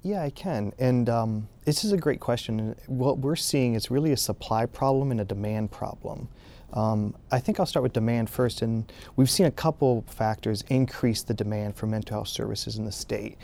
Yeah, 0.03 0.23
I 0.23 0.31
can. 0.31 0.73
And 0.79 1.09
um, 1.09 1.49
this 1.65 1.85
is 1.85 1.93
a 1.93 1.97
great 1.97 2.21
question. 2.21 2.77
What 2.87 3.19
we're 3.19 3.37
seeing 3.37 3.75
is 3.75 3.91
really 3.91 4.13
a 4.13 4.17
supply 4.17 4.67
problem 4.67 5.11
and 5.11 5.21
a 5.21 5.25
demand 5.25 5.71
problem. 5.71 6.29
Um, 6.73 7.15
I 7.33 7.41
think 7.41 7.59
I'll 7.59 7.67
start 7.67 7.83
with 7.83 7.95
demand 7.95 8.29
first, 8.29 8.61
and 8.61 8.93
we've 9.17 9.31
seen 9.31 9.47
a 9.47 9.51
couple 9.51 10.05
factors 10.07 10.65
increase 10.69 11.23
the 11.23 11.33
demand 11.33 11.77
for 11.77 11.87
mental 11.87 12.17
health 12.17 12.29
services 12.29 12.77
in 12.77 12.85
the 12.85 12.93
state. 12.93 13.39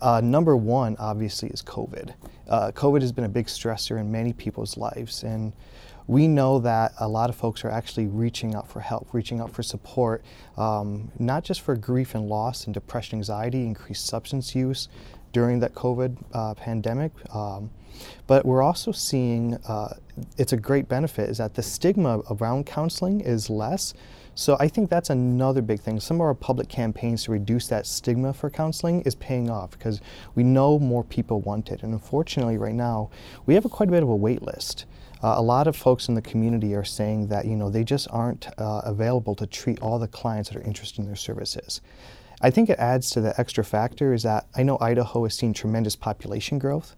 Uh, 0.00 0.20
number 0.22 0.56
one, 0.56 0.96
obviously, 0.98 1.48
is 1.50 1.60
COVID. 1.60 2.14
Uh, 2.48 2.70
COVID 2.72 3.00
has 3.00 3.10
been 3.10 3.24
a 3.24 3.28
big 3.28 3.46
stressor 3.46 4.00
in 4.00 4.12
many 4.12 4.32
people's 4.32 4.76
lives, 4.76 5.24
and 5.24 5.52
we 6.06 6.26
know 6.26 6.58
that 6.60 6.92
a 7.00 7.08
lot 7.08 7.28
of 7.28 7.36
folks 7.36 7.64
are 7.64 7.70
actually 7.70 8.06
reaching 8.06 8.54
out 8.54 8.66
for 8.66 8.80
help, 8.80 9.08
reaching 9.12 9.40
out 9.40 9.52
for 9.52 9.62
support, 9.62 10.24
um, 10.56 11.10
not 11.18 11.44
just 11.44 11.60
for 11.60 11.76
grief 11.76 12.14
and 12.14 12.28
loss 12.28 12.64
and 12.64 12.72
depression, 12.72 13.18
anxiety, 13.18 13.66
increased 13.66 14.06
substance 14.06 14.54
use, 14.54 14.88
during 15.38 15.60
that 15.60 15.72
COVID 15.72 16.16
uh, 16.32 16.52
pandemic. 16.54 17.12
Um, 17.32 17.70
but 18.26 18.44
we're 18.44 18.60
also 18.60 18.90
seeing 18.90 19.54
uh, 19.68 19.94
it's 20.36 20.52
a 20.52 20.56
great 20.56 20.88
benefit 20.88 21.30
is 21.30 21.38
that 21.38 21.54
the 21.54 21.62
stigma 21.62 22.22
around 22.28 22.66
counseling 22.66 23.20
is 23.20 23.48
less. 23.48 23.94
So 24.34 24.56
I 24.58 24.66
think 24.66 24.90
that's 24.90 25.10
another 25.10 25.62
big 25.62 25.78
thing. 25.78 26.00
Some 26.00 26.16
of 26.16 26.22
our 26.22 26.34
public 26.34 26.68
campaigns 26.68 27.22
to 27.24 27.30
reduce 27.30 27.68
that 27.68 27.86
stigma 27.86 28.32
for 28.32 28.50
counseling 28.50 29.02
is 29.02 29.14
paying 29.14 29.48
off 29.48 29.70
because 29.70 30.00
we 30.34 30.42
know 30.42 30.76
more 30.80 31.04
people 31.04 31.40
want 31.40 31.70
it. 31.70 31.84
And 31.84 31.92
unfortunately, 31.92 32.58
right 32.58 32.74
now, 32.74 33.08
we 33.46 33.54
have 33.54 33.64
a 33.64 33.68
quite 33.68 33.88
a 33.90 33.92
bit 33.92 34.02
of 34.02 34.08
a 34.08 34.16
wait 34.16 34.42
list. 34.42 34.86
Uh, 35.22 35.34
a 35.36 35.42
lot 35.42 35.68
of 35.68 35.76
folks 35.76 36.08
in 36.08 36.14
the 36.16 36.22
community 36.22 36.74
are 36.74 36.84
saying 36.84 37.28
that 37.28 37.44
you 37.44 37.54
know 37.54 37.70
they 37.70 37.84
just 37.84 38.08
aren't 38.10 38.48
uh, 38.58 38.80
available 38.84 39.36
to 39.36 39.46
treat 39.46 39.80
all 39.80 40.00
the 40.00 40.08
clients 40.08 40.48
that 40.48 40.58
are 40.58 40.66
interested 40.66 40.98
in 40.98 41.06
their 41.06 41.16
services. 41.16 41.80
I 42.40 42.50
think 42.50 42.70
it 42.70 42.78
adds 42.78 43.10
to 43.10 43.20
the 43.20 43.38
extra 43.38 43.64
factor 43.64 44.12
is 44.12 44.22
that 44.22 44.46
I 44.54 44.62
know 44.62 44.78
Idaho 44.80 45.24
has 45.24 45.34
seen 45.34 45.52
tremendous 45.52 45.96
population 45.96 46.58
growth. 46.58 46.94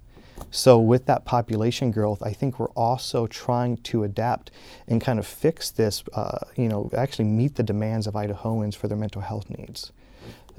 So 0.50 0.78
with 0.78 1.06
that 1.06 1.24
population 1.24 1.90
growth, 1.90 2.22
I 2.22 2.32
think 2.32 2.58
we're 2.58 2.70
also 2.70 3.26
trying 3.26 3.76
to 3.78 4.04
adapt 4.04 4.50
and 4.88 5.00
kind 5.00 5.18
of 5.18 5.26
fix 5.26 5.70
this, 5.70 6.02
uh, 6.12 6.38
you 6.56 6.68
know, 6.68 6.90
actually 6.96 7.26
meet 7.26 7.54
the 7.54 7.62
demands 7.62 8.06
of 8.06 8.14
Idahoans 8.14 8.74
for 8.74 8.88
their 8.88 8.96
mental 8.96 9.22
health 9.22 9.48
needs. 9.50 9.92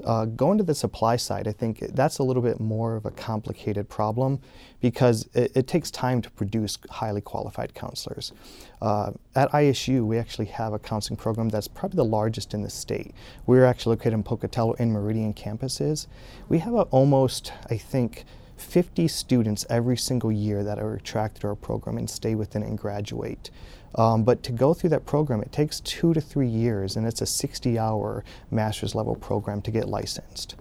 Uh, 0.04 0.24
going 0.24 0.58
to 0.58 0.64
the 0.64 0.74
supply 0.74 1.16
side, 1.16 1.46
I 1.46 1.52
think 1.52 1.78
that's 1.94 2.18
a 2.18 2.24
little 2.24 2.42
bit 2.42 2.58
more 2.58 2.96
of 2.96 3.06
a 3.06 3.10
complicated 3.12 3.88
problem 3.88 4.40
because 4.80 5.28
it, 5.34 5.52
it 5.54 5.66
takes 5.68 5.90
time 5.90 6.20
to 6.22 6.30
produce 6.30 6.76
highly 6.90 7.20
qualified 7.20 7.74
counselors. 7.74 8.32
Uh, 8.80 9.12
at 9.36 9.50
ISU, 9.52 10.04
we 10.04 10.18
actually 10.18 10.46
have 10.46 10.72
a 10.72 10.78
counseling 10.78 11.16
program 11.16 11.50
that's 11.50 11.68
probably 11.68 11.96
the 11.96 12.04
largest 12.04 12.52
in 12.52 12.62
the 12.62 12.70
state. 12.70 13.14
We're 13.46 13.64
actually 13.64 13.96
located 13.96 14.14
in 14.14 14.22
Pocatello 14.24 14.74
and 14.78 14.92
Meridian 14.92 15.34
campuses. 15.34 16.08
We 16.48 16.58
have 16.58 16.74
a, 16.74 16.82
almost, 16.82 17.52
I 17.70 17.76
think, 17.76 18.24
50 18.62 19.08
students 19.08 19.66
every 19.68 19.96
single 19.96 20.32
year 20.32 20.64
that 20.64 20.78
are 20.78 20.94
attracted 20.94 21.42
to 21.42 21.48
our 21.48 21.54
program 21.54 21.98
and 21.98 22.08
stay 22.08 22.34
within 22.34 22.62
and 22.62 22.78
graduate. 22.78 23.50
Um, 23.94 24.22
but 24.22 24.42
to 24.44 24.52
go 24.52 24.72
through 24.72 24.90
that 24.90 25.04
program, 25.04 25.42
it 25.42 25.52
takes 25.52 25.80
two 25.80 26.14
to 26.14 26.20
three 26.20 26.48
years, 26.48 26.96
and 26.96 27.06
it's 27.06 27.20
a 27.20 27.26
60 27.26 27.78
hour 27.78 28.24
master's 28.50 28.94
level 28.94 29.14
program 29.14 29.60
to 29.62 29.70
get 29.70 29.88
licensed. 29.88 30.54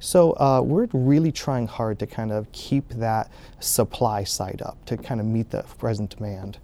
So 0.00 0.32
uh, 0.32 0.62
we're 0.64 0.88
really 0.92 1.30
trying 1.30 1.68
hard 1.68 2.00
to 2.00 2.08
kind 2.08 2.32
of 2.32 2.50
keep 2.50 2.88
that 2.88 3.30
supply 3.60 4.24
side 4.24 4.60
up 4.60 4.84
to 4.86 4.96
kind 4.96 5.20
of 5.20 5.26
meet 5.26 5.50
the 5.50 5.62
present 5.78 6.16
demand. 6.16 6.58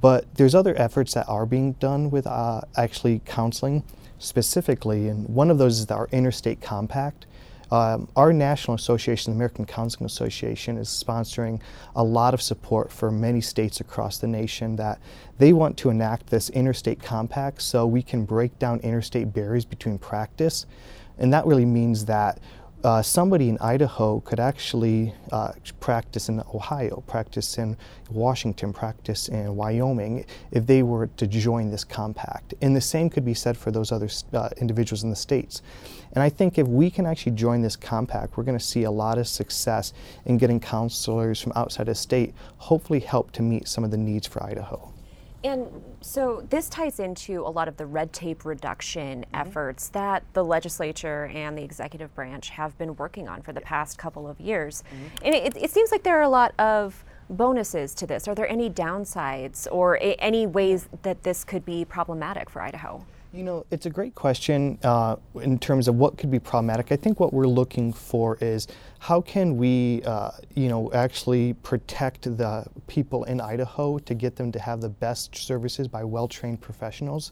But 0.00 0.34
there's 0.36 0.54
other 0.54 0.74
efforts 0.78 1.12
that 1.12 1.28
are 1.28 1.44
being 1.44 1.72
done 1.72 2.10
with 2.10 2.26
uh, 2.26 2.62
actually 2.78 3.20
counseling 3.26 3.84
specifically, 4.18 5.08
and 5.08 5.28
one 5.28 5.50
of 5.50 5.58
those 5.58 5.80
is 5.80 5.90
our 5.90 6.08
Interstate 6.10 6.62
Compact. 6.62 7.26
Um, 7.70 8.08
our 8.16 8.32
national 8.32 8.74
association, 8.74 9.32
the 9.32 9.36
American 9.36 9.64
Counseling 9.64 10.06
Association, 10.06 10.76
is 10.76 10.88
sponsoring 10.88 11.60
a 11.94 12.02
lot 12.02 12.34
of 12.34 12.42
support 12.42 12.90
for 12.90 13.10
many 13.10 13.40
states 13.40 13.80
across 13.80 14.18
the 14.18 14.26
nation 14.26 14.76
that 14.76 15.00
they 15.38 15.52
want 15.52 15.76
to 15.78 15.90
enact 15.90 16.26
this 16.26 16.50
interstate 16.50 17.00
compact 17.00 17.62
so 17.62 17.86
we 17.86 18.02
can 18.02 18.24
break 18.24 18.58
down 18.58 18.80
interstate 18.80 19.32
barriers 19.32 19.64
between 19.64 19.98
practice. 19.98 20.66
And 21.18 21.32
that 21.32 21.46
really 21.46 21.66
means 21.66 22.06
that 22.06 22.40
uh, 22.82 23.02
somebody 23.02 23.48
in 23.48 23.58
Idaho 23.58 24.20
could 24.20 24.40
actually 24.40 25.14
uh, 25.32 25.52
practice 25.80 26.28
in 26.28 26.40
Ohio, 26.54 27.02
practice 27.06 27.58
in 27.58 27.76
Washington, 28.10 28.72
practice 28.72 29.28
in 29.28 29.54
Wyoming 29.54 30.24
if 30.50 30.66
they 30.66 30.82
were 30.82 31.08
to 31.08 31.26
join 31.26 31.70
this 31.70 31.84
compact. 31.84 32.54
And 32.62 32.74
the 32.74 32.80
same 32.80 33.10
could 33.10 33.24
be 33.24 33.34
said 33.34 33.56
for 33.56 33.70
those 33.70 33.92
other 33.92 34.08
uh, 34.32 34.48
individuals 34.56 35.04
in 35.04 35.10
the 35.10 35.16
states. 35.16 35.62
And 36.12 36.22
I 36.22 36.30
think 36.30 36.58
if 36.58 36.66
we 36.66 36.90
can 36.90 37.06
actually 37.06 37.32
join 37.32 37.60
this 37.60 37.76
compact, 37.76 38.36
we're 38.36 38.44
going 38.44 38.58
to 38.58 38.64
see 38.64 38.84
a 38.84 38.90
lot 38.90 39.18
of 39.18 39.28
success 39.28 39.92
in 40.24 40.38
getting 40.38 40.58
counselors 40.58 41.40
from 41.40 41.52
outside 41.56 41.86
the 41.86 41.94
state, 41.94 42.34
hopefully 42.56 43.00
help 43.00 43.30
to 43.32 43.42
meet 43.42 43.68
some 43.68 43.84
of 43.84 43.90
the 43.90 43.98
needs 43.98 44.26
for 44.26 44.42
Idaho. 44.42 44.92
And 45.42 45.68
so 46.00 46.46
this 46.50 46.68
ties 46.68 47.00
into 47.00 47.40
a 47.46 47.48
lot 47.48 47.66
of 47.66 47.76
the 47.76 47.86
red 47.86 48.12
tape 48.12 48.44
reduction 48.44 49.20
mm-hmm. 49.20 49.34
efforts 49.34 49.88
that 49.88 50.22
the 50.34 50.44
legislature 50.44 51.30
and 51.34 51.56
the 51.56 51.62
executive 51.62 52.14
branch 52.14 52.50
have 52.50 52.76
been 52.76 52.94
working 52.96 53.28
on 53.28 53.42
for 53.42 53.52
the 53.52 53.60
past 53.60 53.98
couple 53.98 54.28
of 54.28 54.38
years. 54.40 54.84
Mm-hmm. 54.88 55.26
And 55.26 55.34
it, 55.34 55.56
it, 55.56 55.70
seems 55.70 55.90
like 55.90 56.02
there 56.02 56.18
are 56.18 56.22
a 56.22 56.28
lot 56.28 56.52
of 56.58 57.04
bonuses 57.30 57.94
to 57.94 58.06
this. 58.06 58.28
Are 58.28 58.34
there 58.34 58.48
any 58.48 58.68
downsides 58.68 59.66
or 59.70 59.96
a, 59.96 60.14
any 60.14 60.46
ways 60.46 60.88
that 61.02 61.22
this 61.22 61.44
could 61.44 61.64
be 61.64 61.84
problematic 61.84 62.50
for 62.50 62.60
Idaho? 62.60 63.06
You 63.32 63.44
know, 63.44 63.64
it's 63.70 63.86
a 63.86 63.90
great 63.90 64.16
question 64.16 64.76
uh, 64.82 65.14
in 65.36 65.60
terms 65.60 65.86
of 65.86 65.94
what 65.94 66.18
could 66.18 66.32
be 66.32 66.40
problematic. 66.40 66.90
I 66.90 66.96
think 66.96 67.20
what 67.20 67.32
we're 67.32 67.46
looking 67.46 67.92
for 67.92 68.36
is 68.40 68.66
how 68.98 69.20
can 69.20 69.56
we, 69.56 70.02
uh, 70.04 70.32
you 70.56 70.68
know, 70.68 70.92
actually 70.92 71.52
protect 71.52 72.22
the 72.22 72.66
people 72.88 73.22
in 73.24 73.40
Idaho 73.40 73.98
to 74.00 74.14
get 74.14 74.34
them 74.34 74.50
to 74.50 74.58
have 74.58 74.80
the 74.80 74.88
best 74.88 75.36
services 75.36 75.86
by 75.86 76.02
well-trained 76.02 76.60
professionals, 76.60 77.30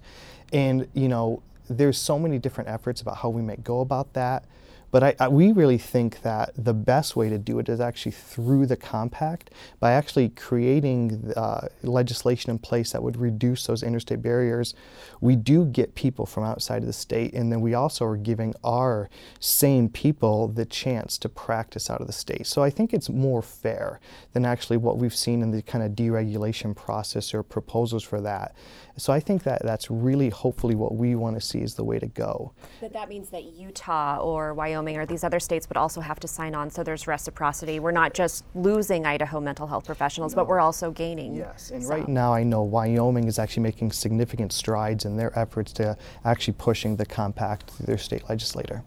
and 0.53 0.87
you 0.95 1.09
know, 1.09 1.43
there's 1.69 1.99
so 1.99 2.17
many 2.17 2.39
different 2.39 2.71
efforts 2.71 3.01
about 3.01 3.17
how 3.17 3.29
we 3.29 3.43
might 3.43 3.65
go 3.65 3.81
about 3.81 4.13
that. 4.13 4.45
But 4.91 5.03
I, 5.05 5.15
I, 5.21 5.29
we 5.29 5.53
really 5.53 5.79
think 5.79 6.23
that 6.23 6.53
the 6.57 6.75
best 6.75 7.17
way 7.17 7.29
to 7.29 7.39
do 7.39 7.59
it 7.59 7.69
is 7.69 7.81
actually 7.81 8.13
through 8.13 8.67
the 8.67 8.77
compact 8.77 9.51
by 9.81 9.93
actually 9.93 10.31
creating 10.31 11.33
uh, 11.37 11.69
legislation 11.83 12.51
in 12.51 12.59
place 12.59 12.93
that 12.93 13.03
would 13.03 13.17
reduce 13.17 13.67
those 13.67 13.83
interstate 13.83 14.23
barriers. 14.23 14.75
We 15.21 15.37
do 15.37 15.65
get 15.65 15.95
people 15.95 16.27
from 16.27 16.45
outside 16.45 16.83
of 16.83 16.87
the 16.87 16.93
state, 16.93 17.35
and 17.35 17.53
then 17.53 17.61
we 17.61 17.75
also 17.75 18.05
are 18.07 18.17
giving 18.17 18.55
our 18.65 19.11
same 19.41 19.89
people 19.89 20.49
the 20.49 20.65
chance 20.65 21.19
to 21.19 21.29
practice 21.29 21.91
out 21.91 22.01
of 22.01 22.07
the 22.07 22.13
state. 22.13 22.47
So 22.47 22.63
I 22.63 22.71
think 22.71 22.95
it's 22.95 23.09
more 23.09 23.43
fair 23.43 24.01
than 24.33 24.45
actually 24.45 24.79
what 24.79 24.99
we've 24.99 25.15
seen 25.15 25.43
in 25.43 25.51
the 25.51 25.63
kind 25.63 25.85
of 25.85 25.93
deregulation 25.93 26.75
process 26.75 27.35
or 27.35 27.43
proposals 27.43 28.03
for 28.03 28.21
that. 28.23 28.55
So 28.99 29.13
I 29.13 29.21
think 29.21 29.45
that 29.45 29.63
that's 29.63 29.91
really 29.91 30.29
hopefully 30.29 30.75
what 30.75 30.95
we 30.95 31.15
want 31.15 31.37
to 31.37 31.41
see 31.41 31.61
is 31.61 31.75
the 31.75 31.85
way 31.85 31.99
to 31.99 32.07
go. 32.07 32.53
But 32.81 32.93
that 32.93 33.09
means 33.09 33.31
that 33.31 33.45
Utah 33.45 34.19
or 34.19 34.55
Wyoming 34.55 34.97
or 34.97 35.07
these 35.07 35.23
other 35.23 35.39
states 35.39 35.69
would 35.69 35.77
also 35.77 36.01
have 36.01 36.19
to 36.21 36.29
sign 36.29 36.55
on 36.55 36.69
so 36.69 36.83
there's 36.83 37.07
reciprocity. 37.07 37.79
We're 37.79 37.93
not 37.93 38.13
just 38.13 38.45
losing 38.55 39.07
Idaho 39.07 39.41
mental 39.41 39.69
health 39.69 39.87
professionals, 39.87 40.33
no. 40.33 40.43
but 40.43 40.49
we're 40.49 40.61
also 40.61 40.91
gaining. 40.91 41.37
Yes, 41.37 41.71
and 41.71 41.83
some. 41.83 41.91
right 41.91 42.09
now 42.09 42.35
I 42.35 42.43
know 42.43 42.63
Wyoming 42.63 43.29
is 43.29 43.39
actually 43.39 43.63
making 43.63 43.93
significant 43.93 44.53
strides 44.53 45.05
in 45.05 45.17
their 45.17 45.37
efforts 45.39 45.73
to 45.75 45.97
actually 46.25 46.55
pushing 46.59 46.97
the 46.97 47.07
compact 47.07 47.71
through 47.71 47.87
their 47.87 47.99
state 47.99 48.29
legislator. 48.29 48.83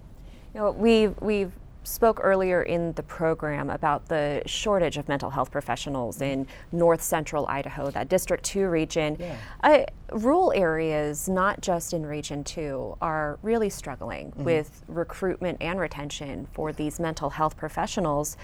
You 0.53 0.59
know, 0.59 0.71
we've, 0.71 1.15
we've 1.21 1.53
spoke 1.83 2.19
earlier 2.21 2.61
in 2.61 2.93
the 2.93 3.03
program 3.03 3.69
about 3.69 4.07
the 4.07 4.41
shortage 4.45 4.97
of 4.97 5.07
mental 5.07 5.29
health 5.29 5.51
professionals 5.51 6.21
in 6.21 6.47
north 6.71 7.01
central 7.01 7.47
Idaho, 7.47 7.89
that 7.91 8.07
District 8.07 8.43
2 8.43 8.67
region. 8.67 9.17
Yeah. 9.19 9.38
Uh, 9.63 9.85
rural 10.11 10.53
areas, 10.55 11.27
not 11.27 11.61
just 11.61 11.93
in 11.93 12.05
Region 12.05 12.43
2, 12.43 12.97
are 13.01 13.39
really 13.41 13.69
struggling 13.69 14.31
mm-hmm. 14.31 14.43
with 14.43 14.83
recruitment 14.88 15.57
and 15.61 15.79
retention 15.79 16.47
for 16.53 16.71
these 16.71 17.00
mental 17.00 17.31
health 17.31 17.57
professionals. 17.57 18.38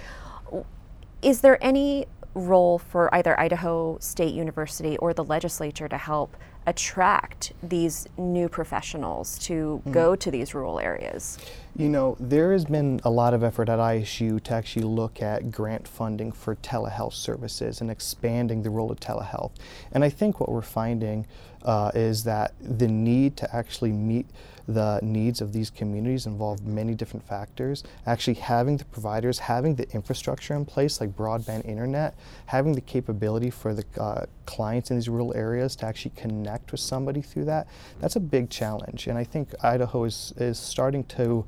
Is 1.21 1.41
there 1.41 1.63
any 1.63 2.07
role 2.33 2.77
for 2.77 3.13
either 3.13 3.39
Idaho 3.39 3.97
State 3.99 4.33
University 4.33 4.97
or 4.97 5.13
the 5.13 5.23
legislature 5.23 5.87
to 5.87 5.97
help 5.97 6.37
attract 6.67 7.53
these 7.63 8.07
new 8.17 8.49
professionals 8.49 9.39
to 9.39 9.81
mm. 9.85 9.91
go 9.91 10.15
to 10.15 10.29
these 10.29 10.53
rural 10.53 10.79
areas? 10.79 11.39
You 11.77 11.87
know, 11.87 12.17
there 12.19 12.51
has 12.51 12.65
been 12.65 12.99
a 13.05 13.09
lot 13.09 13.33
of 13.33 13.41
effort 13.41 13.69
at 13.69 13.79
ISU 13.79 14.43
to 14.43 14.53
actually 14.53 14.83
look 14.83 15.21
at 15.21 15.49
grant 15.51 15.87
funding 15.87 16.31
for 16.33 16.55
telehealth 16.57 17.13
services 17.13 17.79
and 17.79 17.89
expanding 17.89 18.63
the 18.63 18.69
role 18.69 18.91
of 18.91 18.99
telehealth. 18.99 19.51
And 19.93 20.03
I 20.03 20.09
think 20.09 20.39
what 20.39 20.49
we're 20.49 20.61
finding 20.61 21.25
uh, 21.63 21.91
is 21.95 22.25
that 22.25 22.53
the 22.59 22.87
need 22.87 23.37
to 23.37 23.55
actually 23.55 23.91
meet 23.91 24.27
the 24.67 24.99
needs 25.01 25.39
of 25.39 25.53
these 25.53 25.69
communities 25.69 26.25
involve 26.25 26.65
many 26.65 26.93
different 26.93 27.25
factors. 27.25 27.83
Actually, 28.05 28.33
having 28.35 28.77
the 28.77 28.85
providers, 28.85 29.39
having 29.39 29.75
the 29.75 29.89
infrastructure 29.91 30.53
in 30.55 30.65
place, 30.65 30.99
like 30.99 31.15
broadband 31.15 31.65
internet, 31.65 32.15
having 32.47 32.73
the 32.73 32.81
capability 32.81 33.49
for 33.49 33.73
the 33.73 33.85
uh, 33.99 34.25
clients 34.45 34.91
in 34.91 34.97
these 34.97 35.07
rural 35.07 35.33
areas 35.35 35.75
to 35.77 35.85
actually 35.85 36.11
connect 36.15 36.71
with 36.71 36.81
somebody 36.81 37.21
through 37.21 37.45
that, 37.45 37.67
that's 37.99 38.17
a 38.17 38.19
big 38.19 38.49
challenge. 38.49 39.07
And 39.07 39.17
I 39.17 39.23
think 39.23 39.53
Idaho 39.63 40.03
is, 40.03 40.33
is 40.37 40.59
starting 40.59 41.05
to 41.05 41.45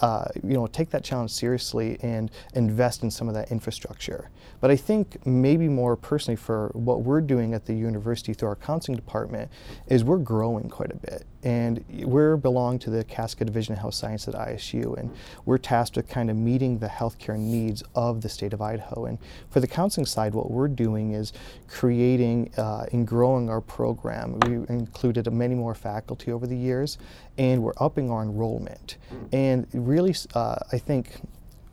uh, 0.00 0.24
you 0.42 0.54
know, 0.54 0.66
take 0.66 0.90
that 0.90 1.04
challenge 1.04 1.30
seriously 1.30 1.96
and 2.02 2.30
invest 2.54 3.04
in 3.04 3.10
some 3.10 3.28
of 3.28 3.34
that 3.34 3.52
infrastructure. 3.52 4.30
But 4.60 4.70
I 4.70 4.76
think 4.76 5.24
maybe 5.24 5.68
more 5.68 5.96
personally 5.96 6.36
for 6.36 6.70
what 6.74 7.02
we're 7.02 7.20
doing 7.20 7.54
at 7.54 7.66
the 7.66 7.74
university 7.74 8.34
through 8.34 8.48
our 8.48 8.56
counseling 8.56 8.96
department 8.96 9.50
is 9.86 10.02
we're 10.02 10.18
growing 10.18 10.68
quite 10.68 10.90
a 10.90 10.96
bit. 10.96 11.24
And 11.44 11.84
we 11.88 12.36
belong 12.36 12.78
to 12.80 12.90
the 12.90 13.04
Kasiska 13.04 13.44
Division 13.44 13.72
of 13.72 13.80
Health 13.80 13.94
Science 13.94 14.28
at 14.28 14.34
ISU, 14.34 14.96
and 14.96 15.10
we're 15.44 15.58
tasked 15.58 15.96
with 15.96 16.08
kind 16.08 16.30
of 16.30 16.36
meeting 16.36 16.78
the 16.78 16.86
healthcare 16.86 17.38
needs 17.38 17.82
of 17.94 18.20
the 18.20 18.28
state 18.28 18.52
of 18.52 18.62
Idaho. 18.62 19.06
And 19.06 19.18
for 19.50 19.60
the 19.60 19.66
counseling 19.66 20.06
side, 20.06 20.34
what 20.34 20.50
we're 20.50 20.68
doing 20.68 21.12
is 21.12 21.32
creating 21.68 22.52
uh, 22.56 22.86
and 22.92 23.06
growing 23.06 23.50
our 23.50 23.60
program. 23.60 24.38
We 24.40 24.54
included 24.74 25.30
many 25.32 25.54
more 25.54 25.74
faculty 25.74 26.30
over 26.30 26.46
the 26.46 26.56
years, 26.56 26.98
and 27.38 27.62
we're 27.62 27.74
upping 27.78 28.10
our 28.10 28.22
enrollment. 28.22 28.98
And 29.32 29.66
really, 29.72 30.14
uh, 30.34 30.56
I 30.70 30.78
think 30.78 31.20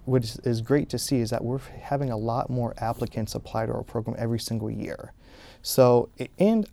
what 0.05 0.23
is, 0.23 0.37
is 0.39 0.61
great 0.61 0.89
to 0.89 0.97
see 0.97 1.19
is 1.19 1.29
that 1.29 1.43
we're 1.43 1.59
having 1.81 2.09
a 2.09 2.17
lot 2.17 2.49
more 2.49 2.73
applicants 2.79 3.35
apply 3.35 3.67
to 3.67 3.73
our 3.73 3.83
program 3.83 4.15
every 4.19 4.39
single 4.39 4.71
year. 4.71 5.13
So, 5.61 6.09
and 6.39 6.67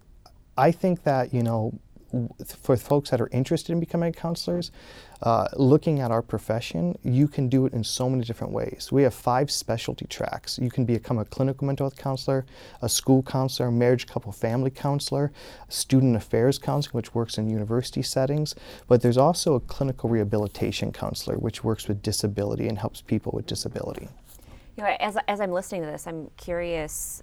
I 0.57 0.71
think 0.71 1.03
that, 1.03 1.35
you 1.35 1.43
know, 1.43 1.79
for 2.46 2.76
folks 2.76 3.11
that 3.11 3.20
are 3.20 3.28
interested 3.32 3.73
in 3.73 3.80
becoming 3.80 4.12
counselors, 4.12 4.70
uh, 5.23 5.49
looking 5.56 6.00
at 6.00 6.11
our 6.11 6.23
profession, 6.23 6.96
you 7.02 7.26
can 7.26 7.49
do 7.49 7.66
it 7.66 7.73
in 7.73 7.82
so 7.82 8.08
many 8.11 8.25
different 8.25 8.52
ways. 8.52 8.90
We 8.92 9.02
have 9.04 9.14
five 9.14 9.50
specialty 9.50 10.06
tracks. 10.06 10.58
You 10.58 10.70
can 10.70 10.85
become 10.85 11.18
a 11.18 11.25
clinical 11.25 11.66
mental 11.66 11.85
health 11.85 11.96
counselor, 11.96 12.44
a 12.82 12.88
school 12.88 13.23
counselor, 13.23 13.70
marriage, 13.70 14.06
couple, 14.06 14.32
family 14.32 14.70
counselor, 14.70 15.32
student 15.68 16.16
affairs 16.16 16.58
counselor, 16.58 16.92
which 16.92 17.14
works 17.14 17.38
in 17.38 17.49
university 17.49 18.02
settings. 18.02 18.54
But 18.88 19.02
there's 19.02 19.18
also 19.18 19.54
a 19.54 19.61
clinical 19.61 20.11
rehabilitation 20.11 20.92
counselor, 20.92 21.37
which 21.37 21.64
works 21.64 21.88
with 21.88 22.02
disability 22.02 22.68
and 22.68 22.78
helps 22.78 23.00
people 23.00 23.32
with 23.35 23.46
disability. 23.46 24.08
You 24.76 24.85
know, 24.85 24.96
as, 25.00 25.16
as 25.26 25.40
I'm 25.40 25.52
listening 25.52 25.82
to 25.82 25.90
this, 25.90 26.06
I'm 26.06 26.30
curious 26.37 27.23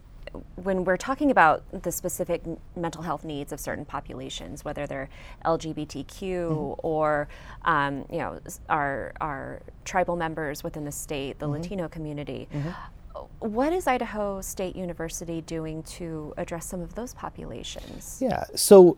when 0.55 0.83
we're 0.83 0.97
talking 0.97 1.31
about 1.31 1.63
the 1.83 1.91
specific 1.91 2.41
mental 2.75 3.01
health 3.01 3.23
needs 3.23 3.51
of 3.51 3.59
certain 3.59 3.85
populations, 3.85 4.65
whether 4.65 4.87
they're 4.87 5.09
LGBTQ 5.45 6.05
mm-hmm. 6.19 6.79
or 6.85 7.27
um, 7.65 8.05
you 8.11 8.19
know 8.19 8.39
our 8.69 9.13
our 9.21 9.61
tribal 9.85 10.15
members 10.15 10.63
within 10.63 10.85
the 10.85 10.91
state, 10.91 11.39
the 11.39 11.45
mm-hmm. 11.45 11.61
Latino 11.61 11.87
community. 11.87 12.47
Mm-hmm. 12.53 12.69
What 13.39 13.73
is 13.73 13.87
Idaho 13.87 14.41
State 14.41 14.75
University 14.75 15.41
doing 15.41 15.83
to 15.83 16.33
address 16.37 16.65
some 16.65 16.81
of 16.81 16.95
those 16.95 17.13
populations? 17.13 18.17
Yeah, 18.19 18.43
so 18.55 18.97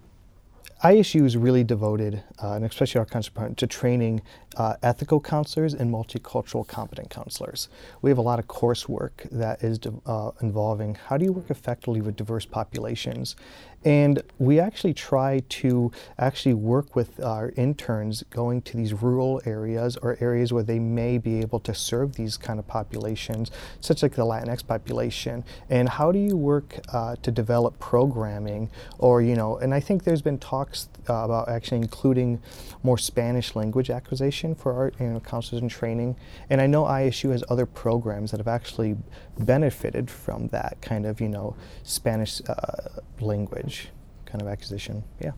ISU 0.83 1.25
is 1.25 1.37
really 1.37 1.63
devoted, 1.63 2.21
uh, 2.43 2.53
and 2.53 2.65
especially 2.65 2.99
our 2.99 3.05
counselor 3.05 3.31
department, 3.31 3.57
to 3.59 3.67
training 3.67 4.21
uh, 4.57 4.75
ethical 4.83 5.21
counselors 5.21 5.73
and 5.73 5.91
multicultural 5.91 6.67
competent 6.67 7.09
counselors. 7.09 7.69
We 8.01 8.09
have 8.09 8.17
a 8.17 8.21
lot 8.21 8.39
of 8.39 8.47
coursework 8.47 9.29
that 9.31 9.63
is 9.63 9.79
uh, 10.05 10.31
involving 10.41 10.95
how 10.95 11.17
do 11.17 11.25
you 11.25 11.31
work 11.31 11.49
effectively 11.49 12.01
with 12.01 12.17
diverse 12.17 12.45
populations 12.45 13.37
and 13.85 14.23
we 14.39 14.59
actually 14.59 14.95
try 14.95 15.43
to 15.47 15.91
actually 16.17 16.55
work 16.55 16.95
with 16.95 17.23
our 17.23 17.53
interns 17.55 18.23
going 18.31 18.63
to 18.63 18.75
these 18.75 18.93
rural 18.93 19.39
areas 19.45 19.95
or 19.97 20.17
areas 20.19 20.51
where 20.51 20.63
they 20.63 20.79
may 20.79 21.19
be 21.19 21.39
able 21.39 21.59
to 21.59 21.73
serve 21.73 22.15
these 22.15 22.35
kind 22.35 22.57
of 22.57 22.67
populations, 22.67 23.51
such 23.79 24.01
like 24.01 24.15
the 24.15 24.23
Latinx 24.23 24.65
population. 24.65 25.45
And 25.69 25.87
how 25.87 26.11
do 26.11 26.17
you 26.17 26.35
work 26.35 26.79
uh, 26.91 27.15
to 27.21 27.31
develop 27.31 27.77
programming 27.79 28.71
or, 28.97 29.21
you 29.21 29.35
know, 29.35 29.57
and 29.57 29.73
I 29.73 29.79
think 29.79 30.03
there's 30.03 30.23
been 30.23 30.39
talks 30.39 30.89
uh, 31.07 31.13
about 31.13 31.47
actually 31.47 31.77
including 31.77 32.41
more 32.81 32.97
Spanish 32.97 33.55
language 33.55 33.91
acquisition 33.91 34.55
for 34.55 34.73
our 34.73 34.91
you 34.99 35.13
know, 35.13 35.19
counselors 35.19 35.61
in 35.61 35.69
training. 35.69 36.15
And 36.49 36.59
I 36.59 36.65
know 36.65 36.85
ISU 36.85 37.31
has 37.31 37.43
other 37.49 37.67
programs 37.67 38.31
that 38.31 38.37
have 38.39 38.47
actually 38.47 38.97
benefited 39.39 40.09
from 40.09 40.47
that 40.49 40.77
kind 40.81 41.05
of, 41.05 41.21
you 41.21 41.29
know, 41.29 41.55
Spanish 41.83 42.41
uh, 42.47 43.01
language 43.19 43.89
kind 44.25 44.41
of 44.41 44.47
acquisition. 44.47 45.03
Yeah. 45.19 45.31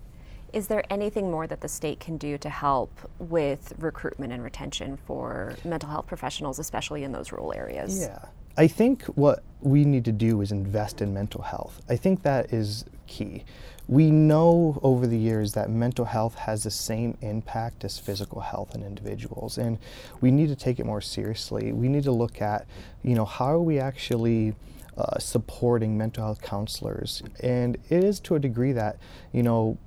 Is 0.54 0.68
there 0.68 0.84
anything 0.90 1.30
more 1.30 1.46
that 1.46 1.62
the 1.62 1.68
state 1.68 2.00
can 2.00 2.18
do 2.18 2.38
to 2.38 2.50
help 2.50 2.92
with 3.20 3.74
recruitment 3.78 4.32
and 4.32 4.42
retention 4.42 4.98
for 5.06 5.56
mental 5.66 5.90
health 5.90 6.08
professionals, 6.08 6.58
especially 6.58 7.04
in 7.04 7.12
those 7.12 7.32
rural 7.32 7.54
areas? 7.54 8.00
Yeah. 8.00 8.20
I 8.56 8.68
think 8.68 9.04
what 9.06 9.44
we 9.62 9.86
need 9.86 10.06
to 10.06 10.12
do 10.12 10.42
is 10.42 10.52
invest 10.52 11.02
in 11.02 11.14
mental 11.14 11.42
health. 11.42 11.82
I 11.90 11.96
think 11.96 12.24
that 12.24 12.54
is 12.54 12.86
key. 13.06 13.44
We 13.88 14.12
know 14.12 14.80
over 14.84 15.08
the 15.08 15.18
years 15.18 15.54
that 15.54 15.70
mental 15.70 16.06
health 16.06 16.36
has 16.36 16.64
the 16.64 16.72
same 16.72 17.18
impact 17.22 17.86
as 17.86 17.98
physical 17.98 18.42
health 18.42 18.76
in 18.76 18.84
individuals, 18.84 19.58
and 19.58 19.80
we 20.20 20.30
need 20.30 20.50
to 20.50 20.56
take 20.56 20.80
it 20.80 20.86
more 20.86 21.00
seriously. 21.00 21.72
We 21.72 21.88
need 21.88 22.04
to 22.04 22.12
look 22.12 22.42
at, 22.42 22.68
you 23.02 23.16
know, 23.16 23.24
how 23.24 23.46
are 23.46 23.62
we 23.62 23.80
actually 23.80 24.56
uh, 24.98 25.20
supporting 25.20 25.98
mental 25.98 26.24
health 26.24 26.42
counselors. 26.42 27.22
And 27.42 27.78
it 27.90 28.04
is 28.04 28.20
to 28.22 28.36
a 28.36 28.40
degree 28.40 28.72
that, 28.72 28.98
you 29.32 29.44
know, 29.44 29.78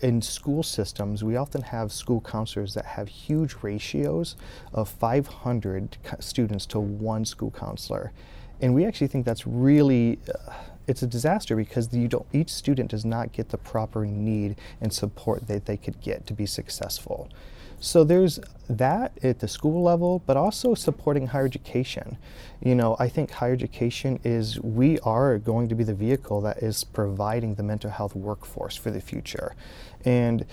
in 0.00 0.20
school 0.20 0.62
systems, 0.62 1.22
we 1.22 1.36
often 1.36 1.62
have 1.62 1.92
school 1.92 2.20
counselors 2.20 2.74
that 2.74 2.84
have 2.84 3.08
huge 3.08 3.54
ratios 3.62 4.36
of 4.72 4.88
500 4.88 5.98
students 6.18 6.66
to 6.66 6.80
one 6.80 7.24
school 7.24 7.50
counselor. 7.50 8.12
And 8.60 8.74
we 8.74 8.84
actually 8.84 9.06
think 9.06 9.24
that's 9.24 9.46
really, 9.46 10.18
uh, 10.34 10.52
it's 10.86 11.02
a 11.02 11.06
disaster 11.06 11.56
because 11.56 11.92
you 11.92 12.08
don't, 12.08 12.26
each 12.32 12.50
student 12.50 12.90
does 12.90 13.04
not 13.04 13.32
get 13.32 13.50
the 13.50 13.58
proper 13.58 14.04
need 14.06 14.56
and 14.80 14.92
support 14.92 15.46
that 15.46 15.66
they 15.66 15.76
could 15.76 16.00
get 16.00 16.26
to 16.26 16.34
be 16.34 16.46
successful. 16.46 17.28
So 17.82 18.04
there's 18.04 18.38
that 18.68 19.12
at 19.24 19.38
the 19.38 19.48
school 19.48 19.82
level, 19.82 20.22
but 20.26 20.36
also 20.36 20.74
supporting 20.74 21.28
higher 21.28 21.46
education. 21.46 22.18
You 22.62 22.74
know, 22.74 22.94
I 22.98 23.08
think 23.08 23.30
higher 23.30 23.54
education 23.54 24.20
is, 24.22 24.60
we 24.60 24.98
are 25.00 25.38
going 25.38 25.68
to 25.70 25.74
be 25.74 25.82
the 25.82 25.94
vehicle 25.94 26.42
that 26.42 26.58
is 26.58 26.84
providing 26.84 27.54
the 27.54 27.62
mental 27.62 27.90
health 27.90 28.14
workforce 28.14 28.76
for 28.76 28.90
the 28.90 29.00
future. 29.00 29.54
And 30.04 30.44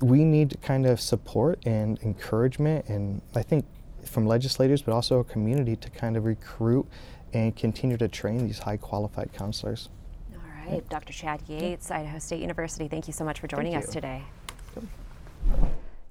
we 0.00 0.22
need 0.24 0.60
kind 0.60 0.84
of 0.84 1.00
support 1.00 1.64
and 1.64 1.98
encouragement, 2.02 2.86
and 2.88 3.22
I 3.34 3.42
think 3.42 3.64
from 4.04 4.26
legislators, 4.26 4.82
but 4.82 4.92
also 4.92 5.18
a 5.18 5.24
community 5.24 5.76
to 5.76 5.88
kind 5.90 6.16
of 6.16 6.24
recruit 6.24 6.86
and 7.32 7.54
continue 7.56 7.96
to 7.96 8.08
train 8.08 8.46
these 8.46 8.58
high 8.58 8.76
qualified 8.76 9.32
counselors. 9.32 9.88
All 10.32 10.72
right, 10.72 10.88
Dr. 10.88 11.12
Chad 11.12 11.42
Yates, 11.48 11.90
Idaho 11.90 12.18
State 12.18 12.40
University, 12.40 12.88
thank 12.88 13.06
you 13.06 13.12
so 13.12 13.24
much 13.24 13.40
for 13.40 13.46
joining 13.46 13.74
us 13.74 13.88
today. 13.88 14.22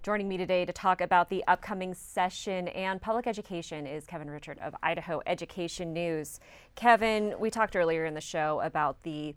Joining 0.01 0.29
me 0.29 0.37
today 0.37 0.63
to 0.63 0.71
talk 0.71 1.01
about 1.01 1.29
the 1.29 1.43
upcoming 1.47 1.93
session 1.93 2.69
and 2.69 3.01
public 3.01 3.27
education 3.27 3.85
is 3.85 4.05
Kevin 4.05 4.29
Richert 4.29 4.57
of 4.65 4.73
Idaho 4.81 5.21
Education 5.27 5.91
News. 5.91 6.39
Kevin, 6.75 7.35
we 7.37 7.49
talked 7.49 7.75
earlier 7.75 8.05
in 8.05 8.13
the 8.13 8.21
show 8.21 8.61
about 8.61 9.03
the 9.03 9.35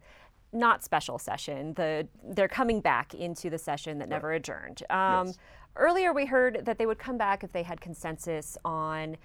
not 0.53 0.85
special 0.85 1.19
session. 1.19 1.75
The 1.75 2.07
they're 2.23 2.47
coming 2.47 2.81
back 2.81 3.13
into 3.13 3.51
the 3.51 3.59
session 3.59 3.99
that 3.99 4.05
right. 4.05 4.11
never 4.11 4.33
adjourned. 4.33 4.83
Um, 4.89 5.29
yes. 5.29 5.39
Earlier, 5.75 6.13
we 6.13 6.27
heard 6.27 6.67
that 6.67 6.79
they 6.79 6.87
would 6.87 6.99
come 6.99 7.17
back 7.17 7.43
if 7.43 7.53
they 7.53 7.63
had 7.63 7.81
consensus 7.81 8.59
on 8.65 9.17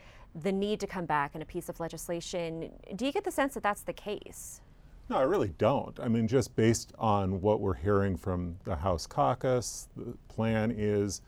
the 0.42 0.52
need 0.52 0.80
to 0.80 0.88
come 0.88 1.06
back 1.06 1.36
in 1.36 1.42
a 1.42 1.46
piece 1.46 1.70
of 1.70 1.80
legislation. 1.80 2.72
Do 2.96 3.06
you 3.06 3.12
get 3.12 3.24
the 3.24 3.32
sense 3.32 3.56
that 3.56 3.64
that's 3.64 3.82
the 3.82 3.94
case? 3.94 4.62
No, 5.10 5.18
I 5.18 5.24
really 5.24 5.54
don't. 5.58 5.98
I 6.00 6.08
mean, 6.10 6.28
just 6.28 6.56
based 6.56 6.92
on 7.00 7.42
what 7.42 7.62
we're 7.62 7.74
hearing 7.74 8.18
from 8.18 8.58
the 8.66 8.76
House 8.76 9.08
caucus, 9.08 9.88
the 9.96 10.18
plan 10.28 10.74
is 10.76 11.22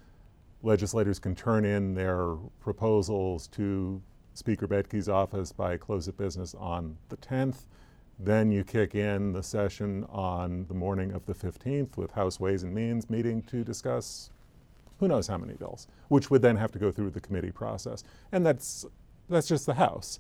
legislators 0.62 1.18
can 1.18 1.34
turn 1.34 1.64
in 1.64 1.94
their 1.94 2.36
proposals 2.60 3.48
to 3.48 4.02
Speaker 4.34 4.68
Bedke's 4.68 5.08
office 5.08 5.52
by 5.52 5.78
close 5.78 6.08
of 6.08 6.18
business 6.18 6.54
on 6.56 6.98
the 7.08 7.18
10th. 7.18 7.66
Then 8.20 8.52
you 8.52 8.66
kick 8.66 8.96
in 8.96 9.32
the 9.32 9.42
session 9.42 10.06
on 10.10 10.66
the 10.68 10.74
morning 10.74 11.14
of 11.14 11.26
the 11.26 11.34
15th 11.34 11.96
with 11.96 12.12
House 12.12 12.38
Ways 12.38 12.64
and 12.64 12.74
Means 12.74 13.10
meeting 13.10 13.42
to 13.44 13.64
discuss 13.64 14.30
who 15.00 15.08
knows 15.08 15.28
how 15.28 15.38
many 15.38 15.54
bills, 15.54 15.88
which 16.10 16.30
would 16.30 16.42
then 16.42 16.58
have 16.58 16.72
to 16.74 16.80
go 16.80 16.92
through 16.92 17.12
the 17.12 17.22
committee 17.22 17.52
process. 17.52 18.04
And 18.32 18.46
that's, 18.46 18.86
that's 19.30 19.48
just 19.48 19.66
the 19.66 19.74
House. 19.74 20.20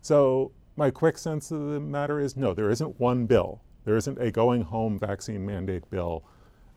So 0.00 0.52
my 0.76 0.90
quick 0.90 1.18
sense 1.18 1.50
of 1.50 1.60
the 1.60 1.80
matter 1.80 2.20
is 2.20 2.36
no, 2.36 2.54
there 2.54 2.70
isn't 2.70 2.98
one 2.98 3.26
bill 3.26 3.60
there 3.84 3.96
isn't 3.96 4.18
a 4.18 4.30
going 4.30 4.62
home 4.62 4.98
vaccine 4.98 5.44
mandate 5.44 5.88
bill, 5.90 6.24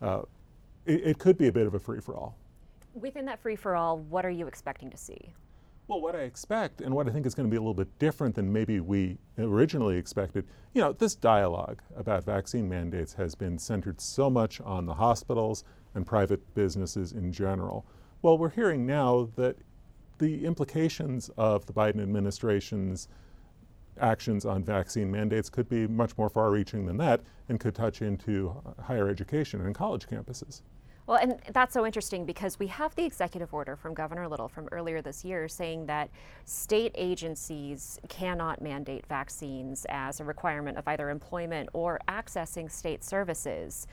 uh, 0.01 0.21
it, 0.85 1.01
it 1.03 1.19
could 1.19 1.37
be 1.37 1.47
a 1.47 1.51
bit 1.51 1.65
of 1.65 1.73
a 1.73 1.79
free 1.79 1.99
for 1.99 2.15
all. 2.15 2.37
Within 2.93 3.25
that 3.25 3.39
free 3.39 3.55
for 3.55 3.75
all, 3.75 3.97
what 3.97 4.25
are 4.25 4.29
you 4.29 4.47
expecting 4.47 4.89
to 4.89 4.97
see? 4.97 5.33
Well, 5.87 6.01
what 6.01 6.15
I 6.15 6.21
expect 6.21 6.81
and 6.81 6.93
what 6.93 7.07
I 7.07 7.11
think 7.11 7.25
is 7.25 7.33
going 7.33 7.47
to 7.47 7.51
be 7.51 7.55
a 7.55 7.61
little 7.61 7.73
bit 7.73 7.87
different 7.97 8.35
than 8.35 8.51
maybe 8.51 8.81
we 8.81 9.17
originally 9.37 9.97
expected, 9.97 10.45
you 10.73 10.81
know, 10.81 10.91
this 10.91 11.15
dialogue 11.15 11.81
about 11.95 12.25
vaccine 12.25 12.67
mandates 12.67 13.13
has 13.13 13.35
been 13.35 13.57
centered 13.57 14.01
so 14.01 14.29
much 14.29 14.59
on 14.59 14.85
the 14.85 14.95
hospitals 14.95 15.63
and 15.97 16.05
private 16.05 16.53
businesses 16.55 17.11
in 17.11 17.33
general. 17.33 17.85
Well, 18.21 18.37
we're 18.37 18.51
hearing 18.51 18.85
now 18.85 19.29
that 19.35 19.57
the 20.19 20.45
implications 20.45 21.29
of 21.37 21.65
the 21.65 21.73
Biden 21.73 22.01
administration's 22.01 23.09
actions 23.99 24.45
on 24.45 24.63
vaccine 24.63 25.11
mandates 25.11 25.49
could 25.49 25.67
be 25.67 25.87
much 25.87 26.17
more 26.17 26.29
far 26.29 26.51
reaching 26.51 26.85
than 26.85 26.97
that 26.97 27.21
and 27.49 27.59
could 27.59 27.75
touch 27.75 28.01
into 28.01 28.55
higher 28.81 29.09
education 29.09 29.61
and 29.61 29.75
college 29.75 30.07
campuses. 30.07 30.61
Well, 31.07 31.17
and 31.19 31.39
that's 31.53 31.73
so 31.73 31.85
interesting 31.85 32.25
because 32.25 32.59
we 32.59 32.67
have 32.67 32.93
the 32.95 33.05
executive 33.05 33.53
order 33.53 33.77
from 33.77 33.93
Governor 33.93 34.27
Little 34.27 34.49
from 34.49 34.67
earlier 34.73 35.01
this 35.01 35.23
year 35.23 35.47
saying 35.47 35.85
that 35.85 36.09
state 36.43 36.91
agencies 36.95 37.97
cannot 38.09 38.61
mandate 38.61 39.05
vaccines 39.07 39.85
as 39.87 40.19
a 40.19 40.25
requirement 40.25 40.77
of 40.77 40.85
either 40.87 41.09
employment 41.09 41.69
or 41.71 41.99
accessing 42.09 42.69
state 42.69 43.05
services. 43.05 43.87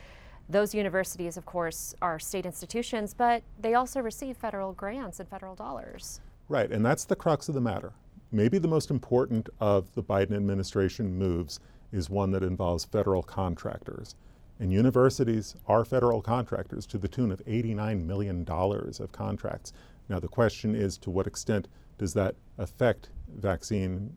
Those 0.48 0.74
universities, 0.74 1.36
of 1.36 1.46
course, 1.46 1.94
are 2.02 2.18
state 2.18 2.44
institutions, 2.44 3.14
but 3.14 3.42
they 3.58 3.74
also 3.74 4.00
receive 4.00 4.36
federal 4.36 4.72
grants 4.72 5.18
and 5.20 5.28
federal 5.28 5.54
dollars. 5.54 6.20
Right, 6.48 6.70
and 6.70 6.84
that's 6.84 7.04
the 7.04 7.16
crux 7.16 7.48
of 7.48 7.54
the 7.54 7.60
matter. 7.60 7.92
Maybe 8.30 8.58
the 8.58 8.68
most 8.68 8.90
important 8.90 9.48
of 9.60 9.94
the 9.94 10.02
Biden 10.02 10.34
administration 10.34 11.16
moves 11.16 11.60
is 11.92 12.10
one 12.10 12.30
that 12.32 12.42
involves 12.42 12.84
federal 12.84 13.22
contractors. 13.22 14.16
And 14.60 14.72
universities 14.72 15.54
are 15.66 15.84
federal 15.84 16.20
contractors 16.20 16.86
to 16.86 16.98
the 16.98 17.08
tune 17.08 17.32
of 17.32 17.44
$89 17.44 18.04
million 18.04 18.44
of 18.48 19.12
contracts. 19.12 19.72
Now, 20.08 20.20
the 20.20 20.28
question 20.28 20.74
is 20.74 20.98
to 20.98 21.10
what 21.10 21.26
extent 21.26 21.68
does 21.96 22.12
that 22.14 22.34
affect 22.58 23.08
vaccine 23.36 24.16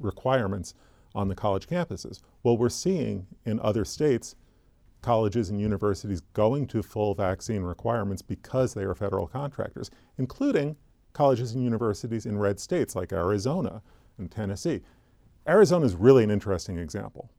requirements 0.00 0.74
on 1.14 1.28
the 1.28 1.34
college 1.34 1.68
campuses? 1.68 2.20
Well, 2.42 2.56
we're 2.56 2.68
seeing 2.68 3.26
in 3.44 3.60
other 3.60 3.84
states 3.84 4.34
colleges 5.02 5.50
and 5.50 5.60
universities 5.60 6.20
going 6.32 6.66
to 6.66 6.82
full 6.82 7.14
vaccine 7.14 7.62
requirements 7.62 8.22
because 8.22 8.74
they 8.74 8.82
are 8.82 8.94
federal 8.94 9.26
contractors, 9.26 9.90
including 10.18 10.76
colleges 11.12 11.52
and 11.52 11.62
universities 11.62 12.26
in 12.26 12.38
red 12.38 12.60
states 12.60 12.94
like 12.94 13.12
Arizona 13.12 13.82
and 14.18 14.30
Tennessee. 14.30 14.80
Arizona 15.48 15.86
is 15.86 15.94
really 15.94 16.24
an 16.24 16.30
interesting 16.30 16.78
example. 16.78 17.30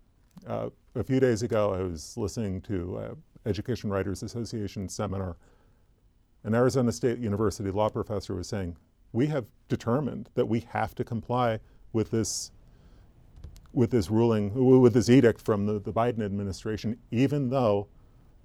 Uh, 0.48 0.70
a 0.96 1.04
few 1.04 1.20
days 1.20 1.44
ago, 1.44 1.74
I 1.74 1.84
was 1.84 2.18
listening 2.18 2.62
to 2.62 2.98
uh, 2.98 3.16
Education 3.46 3.90
Writers 3.90 4.24
Association 4.24 4.90
seminar. 4.90 5.38
An 6.44 6.56
Arizona 6.56 6.92
State 6.92 7.20
University 7.20 7.70
law 7.72 7.90
professor 7.90 8.36
was 8.36 8.48
saying, 8.48 8.78
"We 9.12 9.28
have 9.28 9.46
determined 9.68 10.30
that 10.36 10.48
we 10.48 10.62
have 10.62 10.96
to 10.96 11.04
comply 11.04 11.60
with 11.94 12.12
this, 12.12 12.52
with 13.74 13.92
this 13.92 14.10
ruling, 14.10 14.54
with 14.82 14.94
this 14.94 15.10
edict 15.10 15.42
from 15.42 15.66
the, 15.66 15.80
the 15.80 15.94
Biden 15.94 16.24
administration, 16.24 16.98
even 17.12 17.50
though 17.50 17.88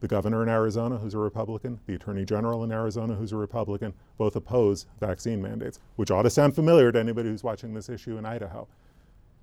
the 0.00 0.08
governor 0.08 0.42
in 0.42 0.48
Arizona, 0.48 0.98
who's 0.98 1.14
a 1.14 1.18
Republican, 1.18 1.80
the 1.87 1.94
attorney 1.94 2.24
general 2.24 2.62
in 2.62 2.70
Arizona, 2.70 3.14
who's 3.14 3.32
a 3.32 3.37
Republican, 3.37 3.94
both 4.18 4.37
oppose 4.37 4.87
vaccine 5.00 5.40
mandates, 5.40 5.80
which 5.96 6.10
ought 6.10 6.22
to 6.22 6.30
sound 6.30 6.54
familiar 6.54 6.92
to 6.92 6.98
anybody 6.98 7.30
who's 7.30 7.42
watching 7.42 7.72
this 7.72 7.88
issue 7.88 8.18
in 8.18 8.26
Idaho." 8.26 8.68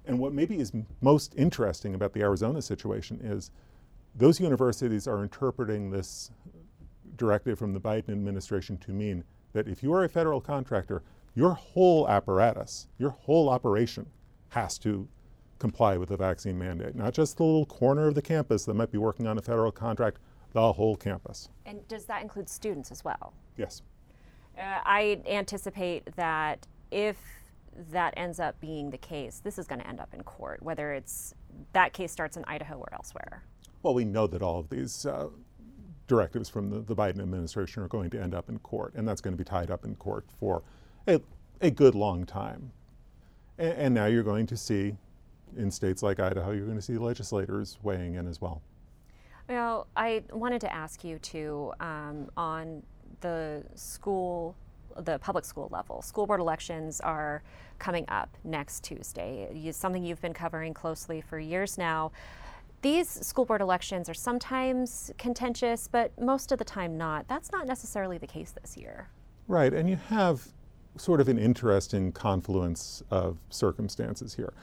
And 0.06 0.20
what 0.20 0.34
maybe 0.34 0.60
is 0.60 0.72
most 1.02 1.34
interesting 1.36 1.96
about 1.96 2.14
the 2.14 2.22
Arizona 2.22 2.62
situation 2.62 3.20
is 3.24 3.52
those 4.16 4.40
universities 4.40 5.08
are 5.08 5.24
interpreting 5.24 5.90
this 5.90 6.32
directive 7.18 7.58
from 7.58 7.74
the 7.74 7.80
Biden 7.80 8.10
administration 8.10 8.78
to 8.80 8.92
mean 8.92 9.24
that 9.54 9.68
if 9.68 9.84
you 9.84 9.94
are 9.94 10.04
a 10.04 10.10
federal 10.10 10.42
contractor, 10.42 11.02
your 11.36 11.54
whole 11.54 12.08
apparatus, 12.08 12.88
your 12.98 13.12
whole 13.12 13.50
operation 13.50 14.06
has 14.50 14.78
to 14.80 15.08
comply 15.62 15.96
with 15.96 16.10
the 16.10 16.18
vaccine 16.18 16.58
mandate, 16.58 16.96
not 16.96 17.14
just 17.14 17.38
the 17.38 17.44
little 17.44 17.68
corner 17.68 18.08
of 18.08 18.16
the 18.16 18.22
campus 18.22 18.66
that 18.66 18.74
might 18.74 18.92
be 18.92 18.98
working 18.98 19.28
on 19.28 19.38
a 19.38 19.42
federal 19.42 19.72
contract, 19.72 20.18
the 20.54 20.74
whole 20.74 20.98
campus. 20.98 21.50
And 21.68 21.88
does 21.88 22.06
that 22.06 22.24
include 22.24 22.50
students 22.50 22.92
as 22.92 23.06
well? 23.06 23.34
Yes. 23.58 23.84
Uh, 24.58 24.80
I 24.84 25.22
anticipate 25.28 26.14
that 26.16 26.68
if 26.90 27.18
that 27.92 28.16
ends 28.18 28.40
up 28.40 28.60
being 28.60 28.90
the 28.90 28.98
case, 28.98 29.40
this 29.44 29.60
is 29.60 29.68
going 29.68 29.80
to 29.80 29.88
end 29.88 30.00
up 30.00 30.14
in 30.14 30.24
court, 30.24 30.62
whether 30.64 30.94
it's 30.94 31.36
that 31.74 31.94
case 31.94 32.12
starts 32.12 32.36
in 32.38 32.44
Idaho 32.48 32.78
or 32.78 32.90
elsewhere. 32.92 33.44
Well, 33.84 33.94
we 33.94 34.04
know 34.04 34.26
that 34.28 34.42
all 34.42 34.60
of 34.60 34.70
these 34.70 35.06
uh, 35.06 35.28
directives 36.08 36.50
from 36.50 36.72
the, 36.72 36.80
the, 36.80 36.96
Biden 36.96 37.22
administration 37.22 37.84
are 37.84 37.88
going 37.88 38.10
to 38.10 38.20
end 38.20 38.34
up 38.34 38.50
in 38.50 38.58
court, 38.60 38.94
and 38.96 39.08
that's 39.08 39.22
going 39.22 39.34
to 39.34 39.38
be 39.38 39.44
tied 39.44 39.70
up 39.72 39.86
in 39.86 39.96
court 39.96 40.26
for 40.40 40.64
a, 41.08 41.22
a 41.62 41.70
good 41.70 41.96
long 41.96 42.26
time. 42.26 42.72
And, 43.58 43.74
and 43.74 43.94
now 43.94 44.08
you're 44.08 44.24
going 44.24 44.48
to 44.48 44.58
see, 44.58 44.98
in 45.58 45.72
states 45.72 46.04
like 46.04 46.20
Idaho, 46.20 46.52
you're 46.52 46.66
going 46.66 46.78
to 46.78 46.82
see 46.82 46.98
legislators 46.98 47.78
weighing 47.84 48.16
in 48.16 48.28
as 48.28 48.42
well. 48.42 48.62
Well, 49.50 49.88
I 49.96 50.24
wanted 50.32 50.62
to 50.62 50.74
ask 50.74 51.04
you 51.04 51.20
too 51.20 51.74
um, 51.80 52.30
on 52.38 52.84
the 53.22 53.64
school 53.76 54.56
the 54.98 55.20
public 55.20 55.46
school 55.46 55.70
level. 55.72 56.02
School 56.02 56.28
board 56.28 56.40
elections 56.40 57.00
are 57.02 57.44
coming 57.80 58.06
up 58.10 58.38
next 58.44 58.84
Tuesday. 58.84 59.50
It's 59.54 59.78
something 59.78 60.04
you've 60.04 60.22
been 60.22 60.34
covering 60.34 60.74
closely 60.74 61.22
for 61.22 61.40
years 61.40 61.78
now. 61.78 62.12
These 62.82 63.10
school 63.10 63.46
board 63.46 63.62
elections 63.62 64.10
are 64.10 64.14
sometimes 64.14 65.12
contentious, 65.18 65.88
but 65.88 66.12
most 66.20 66.52
of 66.52 66.60
the 66.60 66.66
time 66.66 66.98
not. 66.98 67.28
That's 67.28 67.52
not 67.52 67.68
necessarily 67.68 68.18
the 68.18 68.28
case 68.28 68.54
this 68.60 68.76
year. 68.76 69.10
Right, 69.48 69.74
and 69.74 69.90
you 69.90 69.98
have 70.08 70.48
sort 70.98 71.22
of 71.22 71.30
an 71.30 71.38
interesting 71.38 72.12
confluence 72.12 73.04
of 73.12 73.38
circumstances 73.50 74.34
here. 74.34 74.54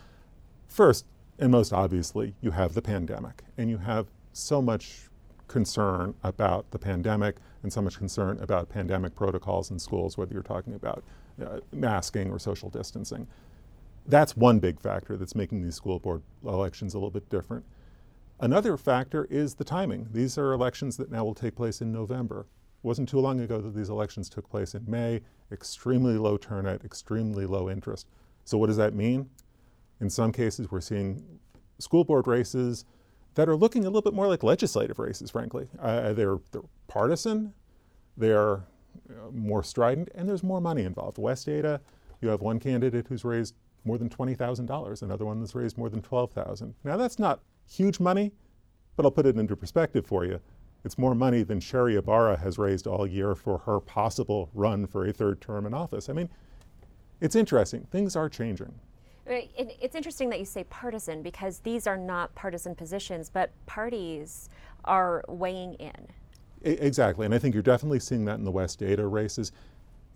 First, 0.69 1.07
and 1.39 1.51
most 1.51 1.73
obviously, 1.73 2.35
you 2.41 2.53
have 2.53 2.75
the 2.75 2.83
pandemic, 2.83 3.43
and 3.57 3.69
you 3.71 3.79
have 3.79 4.07
so 4.33 4.63
much 4.63 5.09
concern 5.49 6.15
about 6.23 6.71
the 6.71 6.79
pandemic 6.79 7.37
and 7.63 7.73
so 7.73 7.83
much 7.83 7.99
concern 7.99 8.39
about 8.41 8.69
pandemic 8.69 9.15
protocols 9.15 9.71
in 9.71 9.79
schools, 9.79 10.17
whether 10.17 10.33
you're 10.33 10.43
talking 10.43 10.75
about 10.75 11.03
uh, 11.45 11.59
masking 11.73 12.31
or 12.31 12.39
social 12.39 12.69
distancing. 12.69 13.27
That's 14.07 14.37
one 14.37 14.59
big 14.59 14.81
factor 14.81 15.17
that's 15.17 15.35
making 15.35 15.63
these 15.63 15.75
school 15.75 15.99
board 15.99 16.23
elections 16.45 16.95
a 16.95 16.99
little 16.99 17.11
bit 17.11 17.29
different. 17.29 17.65
Another 18.41 18.77
factor 18.77 19.27
is 19.31 19.55
the 19.55 19.65
timing. 19.65 20.09
These 20.13 20.39
are 20.39 20.53
elections 20.53 20.97
that 20.99 21.11
now 21.11 21.25
will 21.25 21.35
take 21.35 21.57
place 21.57 21.81
in 21.81 21.91
November. 21.91 22.41
It 22.41 22.87
wasn't 22.87 23.09
too 23.09 23.19
long 23.19 23.41
ago 23.41 23.61
that 23.61 23.75
these 23.75 23.89
elections 23.89 24.29
took 24.29 24.49
place 24.49 24.75
in 24.75 24.85
May, 24.87 25.23
extremely 25.51 26.17
low 26.17 26.37
turnout, 26.37 26.85
extremely 26.85 27.47
low 27.47 27.69
interest. 27.69 28.07
So, 28.45 28.57
what 28.57 28.69
does 28.69 28.77
that 28.77 28.95
mean? 28.95 29.29
In 30.01 30.11
some 30.11 30.33
cases, 30.33 30.71
we're 30.71 30.81
seeing 30.81 31.23
school 31.79 32.05
board 32.05 32.27
races 32.27 32.85
that 33.35 33.49
are 33.49 33.57
looking 33.57 33.85
a 33.85 33.89
little 33.89 34.03
bit 34.03 34.15
more 34.15 34.27
like 34.27 34.43
legislative 34.43 34.99
races, 34.99 35.31
frankly. 35.31 35.69
Uh, 35.81 36.13
they're, 36.13 36.39
they're 36.53 36.63
partisan, 36.89 37.53
they're 38.17 38.65
uh, 39.11 39.31
more 39.33 39.63
strident, 39.63 40.09
and 40.15 40.29
there's 40.29 40.43
more 40.43 40.61
money 40.61 40.83
involved. 40.83 41.19
West 41.19 41.49
Ada, 41.49 41.81
you 42.21 42.29
have 42.29 42.41
one 42.41 42.59
candidate 42.59 43.07
who's 43.09 43.25
raised 43.25 43.55
more 43.85 43.99
than 43.99 44.09
$20,000, 44.09 45.03
another 45.03 45.25
one 45.25 45.41
that's 45.41 45.55
raised 45.55 45.79
more 45.79 45.89
than 45.89 46.03
12,000. 46.03 46.75
Now 46.85 46.97
that's 46.97 47.19
not 47.19 47.41
huge 47.69 48.01
money, 48.01 48.33
but 48.97 49.05
I'll 49.05 49.13
put 49.13 49.27
it 49.27 49.37
into 49.37 49.57
perspective 49.57 50.07
for 50.07 50.25
you. 50.25 50.41
It's 50.85 50.99
more 50.99 51.15
money 51.15 51.43
than 51.43 51.61
Sherri 51.61 51.97
Ybarra 51.97 52.39
has 52.39 52.59
raised 52.59 52.87
all 52.87 53.07
year 53.07 53.35
for 53.35 53.59
her 53.59 53.81
possible 53.81 54.49
run 54.55 54.87
for 54.87 55.07
a 55.07 55.13
third 55.13 55.41
term 55.41 55.67
in 55.67 55.75
office. 55.75 56.09
I 56.09 56.13
mean, 56.13 56.29
it's 57.21 57.35
interesting. 57.35 57.87
Things 57.91 58.17
are 58.17 58.29
changing. 58.29 58.75
It's 59.29 59.95
interesting 59.95 60.31
that 60.31 60.39
you 60.39 60.45
say 60.45 60.65
partisan 60.65 61.23
because 61.23 61.61
these 61.61 61.87
are 61.87 61.97
not 61.97 62.35
partisan 62.35 62.75
positions, 62.75 63.29
but 63.29 63.51
parties 63.67 64.49
are 64.85 65.25
weighing 65.29 65.75
in. 65.75 66.09
Exactly, 66.63 67.25
and 67.25 67.35
I 67.35 67.39
think 67.39 67.55
you're 67.55 67.63
definitely 67.63 68.01
seeing 68.01 68.25
that 68.25 68.39
in 68.39 68.45
the 68.45 68.51
West 68.51 68.83
Ada 68.83 69.07
races. 69.07 69.53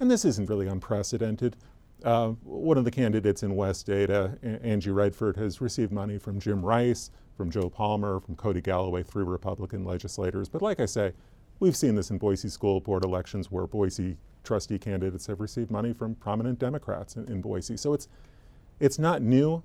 And 0.00 0.10
this 0.10 0.24
isn't 0.24 0.48
really 0.48 0.66
unprecedented. 0.66 1.56
Uh, 2.04 2.30
one 2.42 2.76
of 2.76 2.84
the 2.84 2.90
candidates 2.90 3.44
in 3.44 3.54
West 3.54 3.88
Ada, 3.88 4.36
Angie 4.62 4.90
Redford, 4.90 5.36
has 5.36 5.60
received 5.60 5.92
money 5.92 6.18
from 6.18 6.40
Jim 6.40 6.64
Rice, 6.64 7.12
from 7.36 7.50
Joe 7.50 7.70
Palmer, 7.70 8.18
from 8.18 8.34
Codi 8.34 8.60
Galloway, 8.60 9.04
three 9.04 9.24
Republican 9.24 9.84
legislators. 9.84 10.48
But 10.48 10.62
like 10.62 10.80
I 10.80 10.86
say, 10.86 11.12
we've 11.60 11.76
seen 11.76 11.94
this 11.94 12.10
in 12.10 12.18
Boise 12.18 12.48
school 12.48 12.80
board 12.80 13.04
elections 13.04 13.52
where 13.52 13.68
Boise 13.68 14.16
trustee 14.42 14.78
candidates 14.78 15.26
have 15.26 15.38
received 15.38 15.70
money 15.70 15.92
from 15.92 16.16
prominent 16.16 16.58
Democrats 16.58 17.14
in, 17.14 17.26
in 17.26 17.40
Boise. 17.40 17.76
So 17.76 17.92
it's 17.92 18.08
it's 18.82 18.98
not 18.98 19.22
new, 19.22 19.62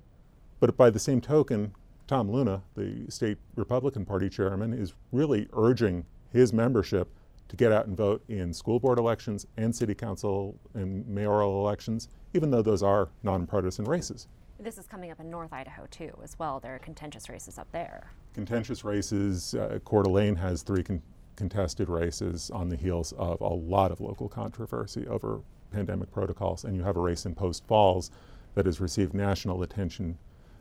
but 0.60 0.76
by 0.76 0.88
the 0.90 0.98
same 0.98 1.20
token, 1.20 1.74
Tom 2.06 2.30
Luna, 2.30 2.62
the 2.76 3.04
state 3.08 3.36
Republican 3.56 4.04
Party 4.04 4.28
chairman, 4.30 4.72
is 4.72 4.94
really 5.10 5.48
urging 5.52 6.06
his 6.32 6.52
membership 6.52 7.08
to 7.48 7.56
get 7.56 7.72
out 7.72 7.86
and 7.88 7.96
vote 7.96 8.22
in 8.28 8.54
school 8.54 8.78
board 8.78 8.96
elections 8.96 9.44
and 9.56 9.74
city 9.74 9.92
council 9.92 10.56
and 10.74 11.06
mayoral 11.08 11.60
elections, 11.60 12.08
even 12.32 12.52
though 12.52 12.62
those 12.62 12.82
are 12.82 13.08
nonpartisan 13.24 13.84
races. 13.86 14.28
This 14.60 14.78
is 14.78 14.86
coming 14.86 15.10
up 15.10 15.18
in 15.18 15.30
North 15.30 15.52
Idaho 15.52 15.86
too, 15.90 16.12
as 16.22 16.38
well. 16.38 16.60
There 16.60 16.76
are 16.76 16.78
contentious 16.78 17.28
races 17.28 17.58
up 17.58 17.70
there. 17.72 18.12
Contentious 18.34 18.84
races. 18.84 19.54
Uh, 19.54 19.80
Coeur 19.84 20.04
d'Alene 20.04 20.36
has 20.36 20.62
three 20.62 20.84
con- 20.84 21.02
contested 21.34 21.88
races 21.88 22.52
on 22.52 22.68
the 22.68 22.76
heels 22.76 23.12
of 23.18 23.40
a 23.40 23.48
lot 23.48 23.90
of 23.90 24.00
local 24.00 24.28
controversy 24.28 25.08
over 25.08 25.40
pandemic 25.72 26.12
protocols, 26.12 26.64
and 26.64 26.76
you 26.76 26.84
have 26.84 26.96
a 26.96 27.00
race 27.00 27.26
in 27.26 27.34
Post 27.34 27.66
Falls 27.66 28.12
that 28.54 28.66
has 28.66 28.80
received 28.80 29.14
national 29.14 29.62
attention 29.62 30.16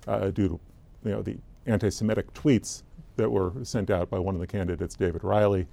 uh, 0.07 0.29
due 0.29 0.47
to 0.47 0.59
you 1.03 1.11
know 1.11 1.21
the 1.21 1.37
anti-Semitic 1.65 2.33
tweets 2.33 2.83
that 3.17 3.29
were 3.29 3.51
sent 3.63 3.89
out 3.89 4.09
by 4.09 4.19
one 4.19 4.35
of 4.35 4.41
the 4.41 4.47
candidates, 4.47 4.95
David 4.95 5.23
Reilly, 5.23 5.67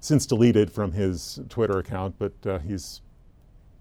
since 0.00 0.26
deleted 0.26 0.70
from 0.70 0.92
his 0.92 1.40
Twitter 1.48 1.78
account, 1.78 2.14
but 2.18 2.32
uh, 2.46 2.58
he's 2.58 3.02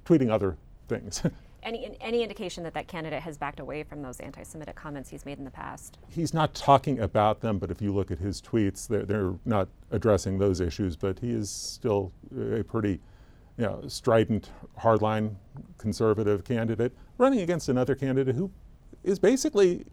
tweeting 0.06 0.30
other 0.30 0.58
things. 0.88 1.24
any, 1.64 1.98
any 2.00 2.22
indication 2.22 2.64
that 2.64 2.74
that 2.74 2.88
candidate 2.88 3.22
has 3.22 3.38
backed 3.38 3.60
away 3.60 3.84
from 3.84 4.02
those 4.02 4.20
anti 4.20 4.44
Semitic 4.44 4.76
comments 4.76 5.10
he's 5.10 5.26
made 5.26 5.38
in 5.38 5.44
the 5.44 5.52
past? 5.52 5.98
He's 6.10 6.34
not 6.34 6.54
talking 6.54 7.00
about 7.00 7.42
them, 7.42 7.58
but 7.58 7.72
if 7.72 7.82
you 7.82 7.94
look 7.94 8.12
at 8.12 8.20
his 8.20 8.42
tweets, 8.42 8.88
they're, 8.88 9.06
they're 9.06 9.34
not 9.46 9.68
addressing 9.92 10.38
those 10.38 10.62
issues, 10.62 10.96
but 10.96 11.20
he 11.20 11.32
is 11.32 11.50
still 11.50 12.12
a 12.38 12.64
pretty 12.64 13.00
you 13.58 13.64
know, 13.66 13.82
strident, 13.88 14.50
hardline 14.80 15.36
conservative 15.78 16.44
candidate 16.44 16.94
running 17.18 17.42
against 17.42 17.70
another 17.70 17.96
candidate 17.96 18.36
who 18.36 18.52
is 19.04 19.20
basically 19.20 19.86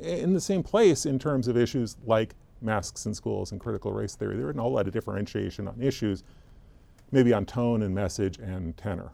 in 0.00 0.32
the 0.32 0.40
same 0.40 0.62
place 0.62 1.06
in 1.06 1.18
terms 1.18 1.48
of 1.48 1.56
issues 1.56 1.96
like 2.06 2.34
masks 2.60 3.06
in 3.06 3.14
schools 3.14 3.52
and 3.52 3.60
critical 3.60 3.92
race 3.92 4.14
theory. 4.14 4.36
There 4.36 4.48
isn't 4.48 4.58
a 4.58 4.62
whole 4.62 4.72
lot 4.72 4.86
of 4.86 4.92
differentiation 4.92 5.68
on 5.68 5.80
issues, 5.80 6.24
maybe 7.10 7.32
on 7.32 7.44
tone 7.44 7.82
and 7.82 7.94
message 7.94 8.38
and 8.38 8.76
tenor. 8.76 9.12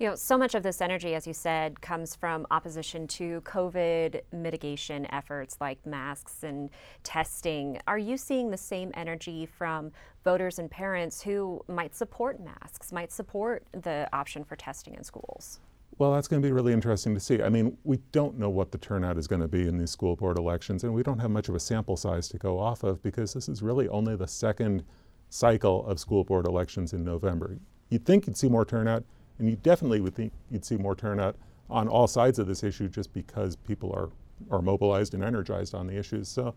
You 0.00 0.08
know, 0.08 0.16
so 0.16 0.36
much 0.36 0.56
of 0.56 0.64
this 0.64 0.80
energy, 0.80 1.14
as 1.14 1.24
you 1.24 1.32
said, 1.32 1.80
comes 1.80 2.16
from 2.16 2.48
opposition 2.50 3.06
to 3.08 3.40
COVID 3.42 4.22
mitigation 4.32 5.06
efforts 5.12 5.58
like 5.60 5.84
masks 5.86 6.42
and 6.42 6.70
testing. 7.04 7.80
Are 7.86 7.98
you 7.98 8.16
seeing 8.16 8.50
the 8.50 8.56
same 8.56 8.90
energy 8.94 9.46
from 9.46 9.92
voters 10.24 10.58
and 10.58 10.68
parents 10.68 11.22
who 11.22 11.62
might 11.68 11.94
support 11.94 12.40
masks, 12.40 12.90
might 12.90 13.12
support 13.12 13.64
the 13.70 14.08
option 14.12 14.42
for 14.42 14.56
testing 14.56 14.94
in 14.94 15.04
schools? 15.04 15.60
Well, 15.96 16.12
that's 16.12 16.26
going 16.26 16.42
to 16.42 16.46
be 16.46 16.52
really 16.52 16.72
interesting 16.72 17.14
to 17.14 17.20
see. 17.20 17.40
I 17.42 17.48
mean, 17.48 17.78
we 17.84 17.98
don't 18.10 18.38
know 18.38 18.50
what 18.50 18.72
the 18.72 18.78
turnout 18.78 19.16
is 19.16 19.28
going 19.28 19.42
to 19.42 19.48
be 19.48 19.68
in 19.68 19.78
these 19.78 19.90
school 19.90 20.16
board 20.16 20.38
elections, 20.38 20.82
and 20.82 20.92
we 20.92 21.04
don't 21.04 21.20
have 21.20 21.30
much 21.30 21.48
of 21.48 21.54
a 21.54 21.60
sample 21.60 21.96
size 21.96 22.28
to 22.30 22.38
go 22.38 22.58
off 22.58 22.82
of 22.82 23.02
because 23.02 23.32
this 23.32 23.48
is 23.48 23.62
really 23.62 23.88
only 23.88 24.16
the 24.16 24.26
second 24.26 24.84
cycle 25.28 25.86
of 25.86 26.00
school 26.00 26.24
board 26.24 26.46
elections 26.46 26.92
in 26.92 27.04
November. 27.04 27.58
You'd 27.90 28.04
think 28.04 28.26
you'd 28.26 28.36
see 28.36 28.48
more 28.48 28.64
turnout. 28.64 29.04
And 29.38 29.48
you 29.48 29.56
definitely 29.56 30.00
would 30.00 30.14
think 30.14 30.32
you'd 30.50 30.64
see 30.64 30.76
more 30.76 30.94
turnout 30.94 31.36
on 31.68 31.88
all 31.88 32.06
sides 32.06 32.38
of 32.38 32.46
this 32.46 32.62
issue 32.62 32.88
just 32.88 33.12
because 33.12 33.56
people 33.56 33.92
are, 33.92 34.10
are 34.50 34.62
mobilized 34.62 35.14
and 35.14 35.24
energized 35.24 35.74
on 35.74 35.86
the 35.86 35.96
issues. 35.96 36.28
So 36.28 36.54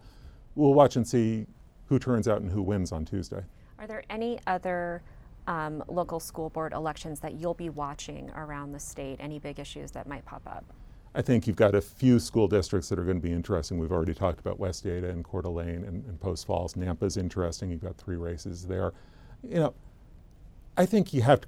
we'll 0.55 0.73
watch 0.73 0.95
and 0.95 1.07
see 1.07 1.47
who 1.87 1.97
turns 1.97 2.27
out 2.27 2.41
and 2.41 2.51
who 2.51 2.61
wins 2.61 2.91
on 2.91 3.05
Tuesday. 3.05 3.43
Are 3.79 3.87
there 3.87 4.03
any 4.09 4.39
other 4.45 5.01
um, 5.47 5.83
local 5.87 6.19
school 6.19 6.49
board 6.49 6.73
elections 6.73 7.19
that 7.21 7.33
you'll 7.33 7.53
be 7.53 7.69
watching 7.69 8.29
around 8.35 8.71
the 8.71 8.79
state? 8.79 9.17
Any 9.19 9.39
big 9.39 9.59
issues 9.59 9.91
that 9.91 10.07
might 10.07 10.25
pop 10.25 10.43
up? 10.45 10.65
I 11.15 11.21
think 11.23 11.47
you've 11.47 11.55
got 11.55 11.73
a 11.73 11.81
few 11.81 12.19
school 12.19 12.47
districts 12.47 12.89
that 12.89 12.99
are 12.99 13.03
going 13.03 13.19
to 13.19 13.27
be 13.27 13.33
interesting. 13.33 13.79
We've 13.79 13.91
already 13.91 14.13
talked 14.13 14.39
about 14.39 14.59
West 14.59 14.85
Ada 14.85 15.09
and 15.09 15.23
Coeur 15.23 15.41
d'Alene 15.41 15.83
and, 15.83 16.05
and 16.05 16.19
Post 16.19 16.45
Falls. 16.45 16.75
Nampa's 16.75 17.17
interesting. 17.17 17.71
You've 17.71 17.81
got 17.81 17.97
three 17.97 18.17
races 18.17 18.67
there. 18.67 18.93
You 19.41 19.55
know, 19.55 19.73
I 20.77 20.85
think 20.85 21.13
you 21.13 21.23
have 21.23 21.41
to 21.41 21.47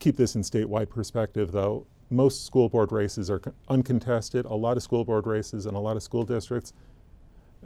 keep 0.00 0.16
this 0.16 0.34
in 0.34 0.42
statewide 0.42 0.88
perspective, 0.88 1.52
though, 1.52 1.86
most 2.10 2.46
school 2.46 2.68
board 2.68 2.92
races 2.92 3.30
are 3.30 3.40
uncontested. 3.68 4.44
A 4.46 4.54
lot 4.54 4.76
of 4.76 4.82
school 4.82 5.04
board 5.04 5.26
races 5.26 5.66
and 5.66 5.76
a 5.76 5.80
lot 5.80 5.96
of 5.96 6.02
school 6.02 6.24
districts, 6.24 6.72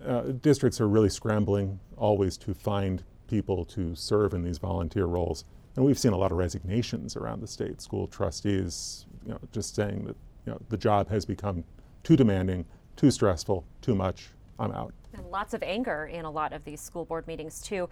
uh, 0.06 0.22
districts 0.40 0.80
are 0.80 0.88
really 0.88 1.10
scrambling 1.10 1.78
always 1.96 2.36
to 2.38 2.54
find 2.54 3.04
people 3.28 3.64
to 3.64 3.94
serve 3.94 4.34
in 4.34 4.42
these 4.42 4.58
volunteer 4.58 5.06
roles. 5.06 5.44
And 5.80 5.86
we've 5.86 5.98
seen 5.98 6.12
a 6.12 6.16
lot 6.18 6.30
of 6.30 6.36
resignations 6.36 7.16
around 7.16 7.40
the 7.40 7.46
state. 7.46 7.80
School 7.80 8.06
trustees, 8.06 9.06
you 9.24 9.32
know, 9.32 9.38
just 9.50 9.74
saying 9.74 10.04
that 10.04 10.16
you 10.44 10.52
know, 10.52 10.60
the 10.68 10.76
job 10.76 11.08
has 11.08 11.24
become 11.24 11.64
too 12.02 12.16
demanding, 12.16 12.66
too 12.96 13.10
stressful, 13.10 13.64
too 13.80 13.94
much. 13.94 14.28
I'm 14.58 14.72
out. 14.72 14.92
And 15.14 15.24
lots 15.30 15.54
of 15.54 15.62
anger 15.62 16.04
in 16.04 16.26
a 16.26 16.30
lot 16.30 16.52
of 16.52 16.64
these 16.64 16.82
school 16.82 17.06
board 17.06 17.26
meetings 17.26 17.62
too. 17.62 17.88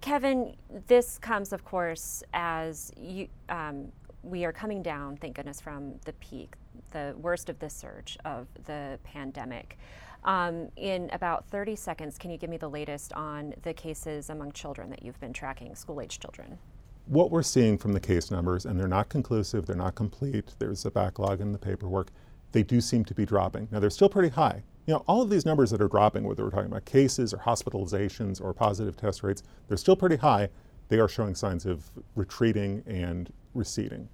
Kevin, 0.00 0.56
this 0.88 1.16
comes, 1.20 1.52
of 1.52 1.64
course, 1.64 2.24
as 2.32 2.90
you, 2.96 3.28
um, 3.48 3.92
we 4.24 4.44
are 4.44 4.52
coming 4.52 4.82
down, 4.82 5.16
thank 5.16 5.36
goodness, 5.36 5.60
from 5.60 5.94
the 6.06 6.14
peak, 6.14 6.56
the 6.90 7.14
worst 7.18 7.48
of 7.48 7.60
the 7.60 7.70
surge 7.70 8.18
of 8.24 8.48
the 8.64 8.98
pandemic. 9.04 9.78
Um, 10.24 10.68
in 10.74 11.10
about 11.12 11.46
30 11.46 11.76
seconds, 11.76 12.18
can 12.18 12.32
you 12.32 12.38
give 12.38 12.50
me 12.50 12.56
the 12.56 12.70
latest 12.70 13.12
on 13.12 13.54
the 13.62 13.72
cases 13.72 14.30
among 14.30 14.50
children 14.50 14.90
that 14.90 15.04
you've 15.04 15.20
been 15.20 15.32
tracking, 15.32 15.76
school 15.76 16.00
age 16.00 16.18
children? 16.18 16.58
What 17.06 17.30
we're 17.30 17.42
seeing 17.42 17.76
from 17.76 17.92
the 17.92 18.00
case 18.00 18.30
numbers, 18.30 18.64
and 18.64 18.80
they're 18.80 18.88
not 18.88 19.10
conclusive, 19.10 19.66
they're 19.66 19.76
not 19.76 19.94
complete, 19.94 20.54
there's 20.58 20.86
a 20.86 20.90
backlog 20.90 21.40
in 21.40 21.52
the 21.52 21.58
paperwork, 21.58 22.08
they 22.52 22.62
do 22.62 22.80
seem 22.80 23.04
to 23.04 23.14
be 23.14 23.26
dropping. 23.26 23.68
Now, 23.70 23.80
they're 23.80 23.90
still 23.90 24.08
pretty 24.08 24.30
high. 24.30 24.62
You 24.86 24.94
know, 24.94 25.04
all 25.06 25.20
of 25.20 25.28
these 25.28 25.44
numbers 25.44 25.70
that 25.70 25.82
are 25.82 25.88
dropping, 25.88 26.24
whether 26.24 26.44
we're 26.44 26.50
talking 26.50 26.70
about 26.70 26.86
cases 26.86 27.34
or 27.34 27.38
hospitalizations 27.38 28.40
or 28.40 28.54
positive 28.54 28.96
test 28.96 29.22
rates, 29.22 29.42
they're 29.68 29.76
still 29.76 29.96
pretty 29.96 30.16
high. 30.16 30.48
They 30.88 30.98
are 30.98 31.08
showing 31.08 31.34
signs 31.34 31.66
of 31.66 31.90
retreating 32.14 32.82
and 32.86 33.30
receding. 33.54 34.08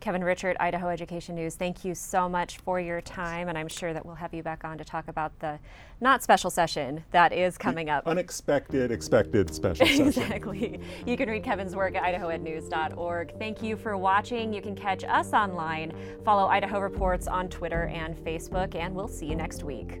Kevin 0.00 0.22
Richert, 0.22 0.56
Idaho 0.60 0.88
Education 0.88 1.34
News, 1.34 1.54
thank 1.54 1.84
you 1.84 1.94
so 1.94 2.28
much 2.28 2.58
for 2.58 2.78
your 2.78 3.00
time, 3.00 3.48
and 3.48 3.56
I'm 3.56 3.68
sure 3.68 3.92
that 3.92 4.04
we'll 4.04 4.14
have 4.16 4.32
you 4.34 4.42
back 4.42 4.64
on 4.64 4.78
to 4.78 4.84
talk 4.84 5.08
about 5.08 5.38
the 5.40 5.58
not 6.00 6.22
special 6.22 6.50
session 6.50 7.04
that 7.10 7.32
is 7.32 7.56
coming 7.58 7.88
up. 7.90 8.06
Unexpected, 8.06 8.90
expected 8.92 9.52
special 9.52 9.86
session. 9.86 10.06
exactly. 10.08 10.80
You 11.06 11.16
can 11.16 11.28
read 11.28 11.42
Kevin's 11.42 11.74
work 11.74 11.96
at 11.96 12.02
idahoednews.org. 12.02 13.38
Thank 13.38 13.62
you 13.62 13.76
for 13.76 13.96
watching. 13.96 14.52
You 14.52 14.62
can 14.62 14.74
catch 14.76 15.02
us 15.04 15.32
online, 15.32 15.92
follow 16.24 16.46
Idaho 16.46 16.78
Reports 16.78 17.26
on 17.26 17.48
Twitter 17.48 17.86
and 17.86 18.16
Facebook, 18.16 18.74
and 18.74 18.94
we'll 18.94 19.08
see 19.08 19.26
you 19.26 19.36
next 19.36 19.64
week. 19.64 20.00